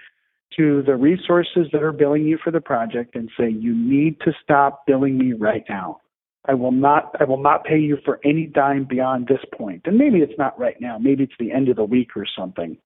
to 0.56 0.84
the 0.84 0.96
resources 0.96 1.68
that 1.74 1.82
are 1.82 1.92
billing 1.92 2.24
you 2.24 2.38
for 2.44 2.52
the 2.52 2.62
project 2.62 3.16
and 3.16 3.30
say, 3.38 3.50
you 3.50 3.76
need 3.76 4.20
to 4.22 4.32
stop 4.44 4.86
billing 4.86 5.18
me 5.18 5.34
right 5.34 5.64
now. 5.68 6.00
I 6.48 6.54
will 6.54 6.72
not 6.72 7.16
I 7.20 7.26
will 7.26 7.42
not 7.42 7.66
pay 7.66 7.78
you 7.78 7.98
for 8.06 8.20
any 8.24 8.46
dime 8.46 8.86
beyond 8.86 9.28
this 9.28 9.44
point. 9.58 9.82
And 9.86 9.98
maybe 9.98 10.20
it's 10.20 10.38
not 10.38 10.58
right 10.60 10.80
now. 10.80 10.98
Maybe 10.98 11.24
it's 11.24 11.34
the 11.40 11.52
end 11.52 11.70
of 11.70 11.76
the 11.76 11.84
week 11.84 12.16
or 12.16 12.26
something. 12.38 12.78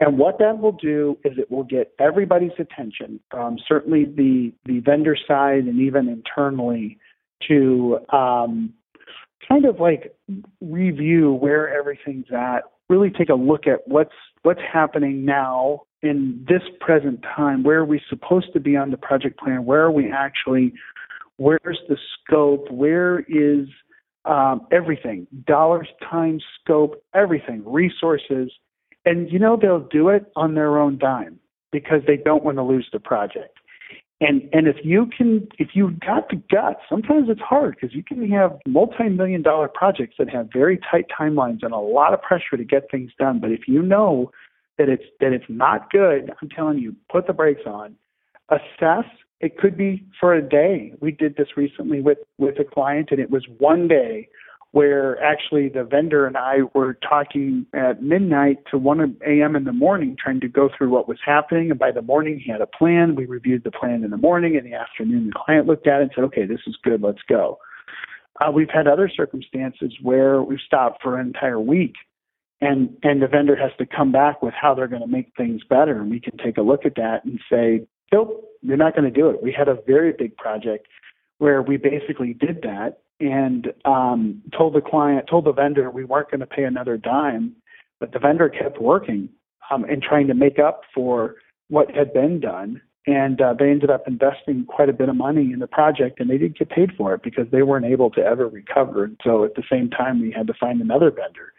And 0.00 0.18
what 0.18 0.38
that 0.38 0.58
will 0.58 0.72
do 0.72 1.18
is 1.24 1.36
it 1.36 1.50
will 1.50 1.64
get 1.64 1.92
everybody's 1.98 2.58
attention, 2.58 3.20
um, 3.32 3.58
certainly 3.68 4.06
the 4.06 4.52
the 4.64 4.80
vendor 4.80 5.16
side 5.28 5.64
and 5.64 5.78
even 5.80 6.08
internally, 6.08 6.98
to 7.48 7.98
um, 8.12 8.72
kind 9.46 9.66
of 9.66 9.78
like 9.78 10.14
review 10.60 11.32
where 11.34 11.72
everything's 11.72 12.32
at, 12.32 12.60
really 12.88 13.10
take 13.10 13.28
a 13.28 13.34
look 13.34 13.66
at 13.66 13.86
what's 13.86 14.14
what's 14.42 14.60
happening 14.72 15.24
now 15.24 15.82
in 16.02 16.46
this 16.48 16.62
present 16.80 17.22
time, 17.36 17.62
where 17.62 17.80
are 17.80 17.84
we 17.84 18.00
supposed 18.08 18.52
to 18.54 18.60
be 18.60 18.76
on 18.76 18.90
the 18.90 18.96
project 18.96 19.38
plan, 19.38 19.64
where 19.66 19.82
are 19.82 19.90
we 19.90 20.10
actually, 20.10 20.72
where's 21.40 21.80
the 21.88 21.96
scope, 22.22 22.70
where 22.70 23.20
is 23.20 23.66
um, 24.26 24.66
everything, 24.70 25.26
dollars, 25.46 25.88
time, 26.08 26.38
scope, 26.60 27.02
everything, 27.14 27.62
resources, 27.64 28.52
and 29.06 29.32
you 29.32 29.38
know 29.38 29.58
they'll 29.60 29.88
do 29.88 30.10
it 30.10 30.30
on 30.36 30.54
their 30.54 30.78
own 30.78 30.98
dime 30.98 31.40
because 31.72 32.02
they 32.06 32.18
don't 32.18 32.44
want 32.44 32.58
to 32.58 32.62
lose 32.62 32.86
the 32.92 33.00
project. 33.00 33.56
And 34.20 34.50
and 34.52 34.68
if 34.68 34.76
you 34.84 35.06
can, 35.16 35.48
if 35.58 35.68
you've 35.72 35.98
got 36.00 36.28
the 36.28 36.36
guts, 36.36 36.80
sometimes 36.90 37.30
it's 37.30 37.40
hard 37.40 37.76
because 37.80 37.96
you 37.96 38.04
can 38.04 38.30
have 38.30 38.58
multi-million 38.66 39.40
dollar 39.40 39.68
projects 39.68 40.16
that 40.18 40.28
have 40.28 40.50
very 40.52 40.78
tight 40.90 41.06
timelines 41.18 41.60
and 41.62 41.72
a 41.72 41.78
lot 41.78 42.12
of 42.12 42.20
pressure 42.20 42.58
to 42.58 42.64
get 42.64 42.90
things 42.90 43.12
done. 43.18 43.40
But 43.40 43.50
if 43.50 43.60
you 43.66 43.80
know 43.80 44.30
that 44.76 44.90
it's 44.90 45.04
that 45.20 45.32
it's 45.32 45.48
not 45.48 45.90
good, 45.90 46.30
I'm 46.42 46.50
telling 46.50 46.78
you, 46.78 46.94
put 47.10 47.26
the 47.26 47.32
brakes 47.32 47.62
on. 47.64 47.96
Assess. 48.50 49.06
It 49.40 49.56
could 49.58 49.76
be 49.76 50.04
for 50.18 50.34
a 50.34 50.42
day. 50.42 50.92
We 51.00 51.12
did 51.12 51.36
this 51.36 51.48
recently 51.56 52.00
with 52.00 52.18
with 52.38 52.58
a 52.58 52.64
client, 52.64 53.08
and 53.10 53.20
it 53.20 53.30
was 53.30 53.44
one 53.58 53.88
day 53.88 54.28
where 54.72 55.20
actually 55.22 55.68
the 55.68 55.82
vendor 55.82 56.26
and 56.26 56.36
I 56.36 56.58
were 56.74 56.94
talking 56.94 57.66
at 57.74 58.04
midnight 58.04 58.58
to 58.70 58.78
1 58.78 59.16
a.m. 59.26 59.56
in 59.56 59.64
the 59.64 59.72
morning, 59.72 60.16
trying 60.22 60.38
to 60.40 60.48
go 60.48 60.68
through 60.76 60.90
what 60.90 61.08
was 61.08 61.18
happening. 61.26 61.70
And 61.70 61.78
by 61.78 61.90
the 61.90 62.02
morning, 62.02 62.38
he 62.38 62.52
had 62.52 62.60
a 62.60 62.68
plan. 62.68 63.16
We 63.16 63.26
reviewed 63.26 63.64
the 63.64 63.72
plan 63.72 64.04
in 64.04 64.10
the 64.10 64.16
morning. 64.16 64.54
In 64.54 64.62
the 64.62 64.74
afternoon, 64.74 65.26
the 65.26 65.32
client 65.44 65.66
looked 65.66 65.88
at 65.88 65.98
it 65.98 66.02
and 66.02 66.10
said, 66.14 66.24
okay, 66.24 66.46
this 66.46 66.60
is 66.68 66.76
good, 66.84 67.02
let's 67.02 67.22
go. 67.28 67.58
Uh, 68.40 68.52
we've 68.52 68.70
had 68.72 68.86
other 68.86 69.08
circumstances 69.08 69.92
where 70.02 70.40
we've 70.40 70.60
stopped 70.64 71.02
for 71.02 71.18
an 71.18 71.26
entire 71.26 71.58
week 71.58 71.94
and 72.60 72.94
and 73.02 73.22
the 73.22 73.26
vendor 73.26 73.56
has 73.56 73.70
to 73.78 73.86
come 73.86 74.12
back 74.12 74.42
with 74.42 74.54
how 74.54 74.74
they're 74.74 74.88
going 74.88 75.02
to 75.02 75.08
make 75.08 75.32
things 75.36 75.62
better, 75.68 76.00
and 76.00 76.10
we 76.10 76.20
can 76.20 76.36
take 76.36 76.58
a 76.58 76.62
look 76.62 76.84
at 76.84 76.94
that 76.96 77.24
and 77.24 77.40
say, 77.50 77.86
nope, 78.12 78.49
you're 78.62 78.76
not 78.76 78.94
going 78.94 79.10
to 79.12 79.20
do 79.20 79.30
it. 79.30 79.42
We 79.42 79.52
had 79.52 79.68
a 79.68 79.78
very 79.86 80.12
big 80.12 80.36
project 80.36 80.86
where 81.38 81.62
we 81.62 81.76
basically 81.76 82.34
did 82.34 82.62
that 82.62 82.98
and 83.20 83.72
um, 83.84 84.42
told 84.56 84.74
the 84.74 84.80
client, 84.80 85.26
told 85.28 85.44
the 85.44 85.52
vendor 85.52 85.90
we 85.90 86.04
weren't 86.04 86.30
going 86.30 86.40
to 86.40 86.46
pay 86.46 86.64
another 86.64 86.96
dime, 86.96 87.54
but 87.98 88.12
the 88.12 88.18
vendor 88.18 88.48
kept 88.48 88.80
working 88.80 89.28
um, 89.70 89.84
and 89.84 90.02
trying 90.02 90.26
to 90.26 90.34
make 90.34 90.58
up 90.58 90.82
for 90.94 91.36
what 91.68 91.90
had 91.94 92.12
been 92.12 92.40
done. 92.40 92.80
And 93.06 93.40
uh, 93.40 93.54
they 93.58 93.70
ended 93.70 93.90
up 93.90 94.06
investing 94.06 94.66
quite 94.66 94.90
a 94.90 94.92
bit 94.92 95.08
of 95.08 95.16
money 95.16 95.52
in 95.52 95.58
the 95.58 95.66
project, 95.66 96.20
and 96.20 96.28
they 96.28 96.36
didn't 96.36 96.58
get 96.58 96.68
paid 96.68 96.90
for 96.96 97.14
it 97.14 97.22
because 97.22 97.46
they 97.50 97.62
weren't 97.62 97.86
able 97.86 98.10
to 98.10 98.20
ever 98.20 98.46
recover. 98.46 99.04
And 99.04 99.18
so 99.24 99.44
at 99.44 99.54
the 99.54 99.62
same 99.70 99.88
time, 99.88 100.20
we 100.20 100.30
had 100.30 100.46
to 100.48 100.54
find 100.54 100.80
another 100.80 101.10
vendor. 101.10 101.52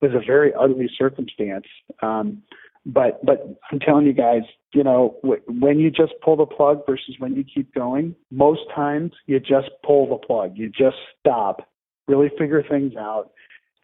It 0.00 0.12
was 0.12 0.14
a 0.14 0.24
very 0.24 0.52
ugly 0.54 0.90
circumstance. 0.98 1.64
Um, 2.02 2.42
but 2.84 3.24
but 3.24 3.46
I'm 3.70 3.78
telling 3.78 4.06
you 4.06 4.12
guys, 4.12 4.42
you 4.74 4.82
know, 4.82 5.16
when 5.22 5.78
you 5.78 5.90
just 5.90 6.12
pull 6.24 6.36
the 6.36 6.46
plug 6.46 6.84
versus 6.86 7.14
when 7.18 7.34
you 7.34 7.44
keep 7.44 7.72
going, 7.74 8.14
most 8.30 8.62
times 8.74 9.12
you 9.26 9.38
just 9.38 9.70
pull 9.84 10.08
the 10.08 10.26
plug. 10.26 10.52
You 10.56 10.68
just 10.68 10.96
stop, 11.20 11.68
really 12.08 12.30
figure 12.38 12.62
things 12.68 12.94
out. 12.96 13.30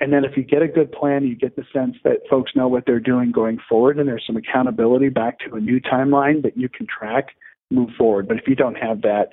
And 0.00 0.12
then 0.12 0.24
if 0.24 0.36
you 0.36 0.44
get 0.44 0.62
a 0.62 0.68
good 0.68 0.92
plan, 0.92 1.24
you 1.24 1.34
get 1.34 1.56
the 1.56 1.64
sense 1.72 1.96
that 2.04 2.18
folks 2.30 2.52
know 2.54 2.68
what 2.68 2.84
they're 2.86 3.00
doing 3.00 3.32
going 3.32 3.58
forward 3.68 3.98
and 3.98 4.08
there's 4.08 4.24
some 4.26 4.36
accountability 4.36 5.08
back 5.08 5.38
to 5.40 5.56
a 5.56 5.60
new 5.60 5.80
timeline 5.80 6.42
that 6.42 6.56
you 6.56 6.68
can 6.68 6.86
track, 6.86 7.30
move 7.70 7.90
forward. 7.98 8.28
But 8.28 8.36
if 8.36 8.46
you 8.46 8.54
don't 8.54 8.76
have 8.76 9.02
that, 9.02 9.30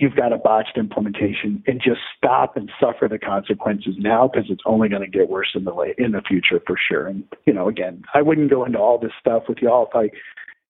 you've 0.00 0.16
got 0.16 0.32
a 0.32 0.38
botched 0.38 0.78
implementation 0.78 1.62
and 1.66 1.80
just 1.80 2.00
stop 2.16 2.56
and 2.56 2.70
suffer 2.80 3.06
the 3.06 3.18
consequences 3.18 3.94
now 3.98 4.28
because 4.28 4.50
it's 4.50 4.62
only 4.64 4.88
going 4.88 5.02
to 5.02 5.08
get 5.08 5.28
worse 5.28 5.50
in 5.54 5.64
the 5.64 5.74
late, 5.74 5.94
in 5.98 6.12
the 6.12 6.22
future 6.26 6.60
for 6.66 6.76
sure. 6.76 7.06
And 7.06 7.24
you 7.46 7.52
know, 7.52 7.68
again, 7.68 8.02
I 8.14 8.22
wouldn't 8.22 8.50
go 8.50 8.64
into 8.64 8.78
all 8.78 8.98
this 8.98 9.12
stuff 9.20 9.44
with 9.48 9.58
y'all 9.58 9.86
if 9.86 9.94
I 9.94 10.10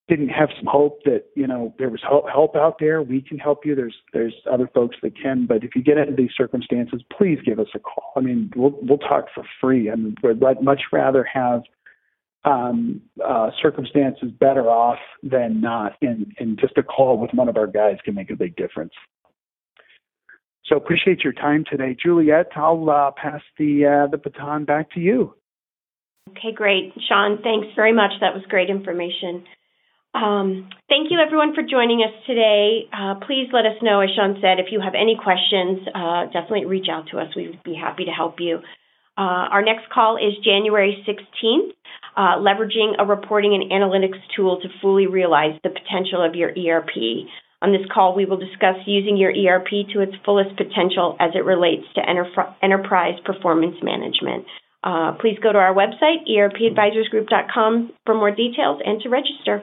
didn't 0.08 0.30
have 0.30 0.48
some 0.56 0.66
hope 0.66 1.04
that 1.04 1.26
you 1.36 1.46
know 1.46 1.72
there 1.78 1.88
was 1.88 2.02
help 2.02 2.56
out 2.56 2.78
there. 2.80 3.00
We 3.02 3.22
can 3.22 3.38
help 3.38 3.64
you. 3.64 3.76
There's 3.76 3.94
there's 4.12 4.34
other 4.50 4.68
folks 4.74 4.96
that 5.02 5.12
can. 5.16 5.46
But 5.46 5.62
if 5.62 5.76
you 5.76 5.82
get 5.82 5.96
into 5.96 6.16
these 6.16 6.32
circumstances, 6.36 7.00
please 7.16 7.38
give 7.44 7.60
us 7.60 7.68
a 7.74 7.78
call. 7.78 8.12
I 8.16 8.20
mean, 8.20 8.50
we'll 8.56 8.74
we'll 8.82 8.98
talk 8.98 9.26
for 9.32 9.44
free. 9.60 9.90
I 9.90 9.94
mean, 9.94 10.16
we'd 10.24 10.40
much 10.60 10.82
rather 10.92 11.24
have 11.32 11.62
um, 12.44 13.02
uh, 13.24 13.50
circumstances 13.62 14.30
better 14.40 14.68
off 14.68 14.98
than 15.22 15.60
not, 15.60 15.96
and, 16.02 16.34
and 16.38 16.58
just 16.58 16.76
a 16.78 16.82
call 16.82 17.18
with 17.18 17.32
one 17.34 17.48
of 17.48 17.56
our 17.56 17.66
guys 17.66 17.98
can 18.04 18.14
make 18.14 18.30
a 18.30 18.36
big 18.36 18.56
difference. 18.56 18.92
So 20.70 20.76
appreciate 20.76 21.24
your 21.24 21.33
time 21.33 21.64
today, 21.68 21.96
Juliet. 22.00 22.46
I'll 22.54 22.88
uh, 22.88 23.11
pass 23.11 23.42
the 23.59 24.06
uh, 24.06 24.11
the 24.11 24.18
baton 24.18 24.64
back 24.64 24.92
to 24.92 25.00
you. 25.00 25.35
Okay, 26.30 26.54
great, 26.54 26.92
Shawn. 27.09 27.40
Thanks 27.42 27.66
very 27.74 27.92
much. 27.92 28.12
That 28.20 28.35
was 28.35 28.44
great 28.48 28.70
information. 28.70 29.42
Um, 30.14 30.70
thank 30.88 31.11
you, 31.11 31.18
everyone, 31.18 31.54
for 31.54 31.62
joining 31.62 32.02
us 32.06 32.14
today. 32.24 32.88
Uh, 32.92 33.14
please 33.26 33.48
let 33.52 33.66
us 33.66 33.83
know, 33.83 34.00
as 34.00 34.11
Shawn 34.14 34.38
said, 34.40 34.59
if 34.59 34.70
you 34.70 34.80
have 34.80 34.94
any 34.94 35.18
questions. 35.20 35.87
Uh, 35.92 36.26
definitely 36.26 36.66
reach 36.66 36.87
out 36.90 37.09
to 37.11 37.18
us. 37.18 37.35
We 37.35 37.48
would 37.48 37.62
be 37.64 37.74
happy 37.74 38.04
to 38.04 38.12
help 38.12 38.37
you. 38.38 38.59
Uh, 39.18 39.50
our 39.50 39.62
next 39.62 39.90
call 39.90 40.16
is 40.16 40.35
January 40.44 41.04
16th, 41.06 41.74
uh, 42.16 42.38
leveraging 42.38 42.94
a 42.98 43.04
reporting 43.04 43.54
and 43.54 43.70
analytics 43.70 44.18
tool 44.35 44.61
to 44.61 44.68
fully 44.80 45.06
realize 45.06 45.59
the 45.62 45.70
potential 45.70 46.24
of 46.24 46.35
your 46.35 46.50
ERP. 46.50 47.26
On 47.62 47.73
this 47.73 47.87
call, 47.92 48.14
we 48.14 48.25
will 48.25 48.38
discuss 48.38 48.77
using 48.87 49.16
your 49.16 49.31
ERP 49.31 49.68
to 49.92 50.01
its 50.01 50.14
fullest 50.25 50.57
potential 50.57 51.16
as 51.20 51.33
it 51.35 51.44
relates 51.44 51.85
to 51.94 52.09
enterprise 52.62 53.20
performance 53.25 53.77
management. 53.83 54.46
Uh, 54.83 55.12
please 55.20 55.38
go 55.42 55.53
to 55.53 55.59
our 55.59 55.75
website, 55.75 56.25
erpadvisorsgroup.com, 56.29 57.92
for 58.07 58.14
more 58.14 58.31
details 58.31 58.81
and 58.85 59.01
to 59.03 59.11
register. 59.11 59.62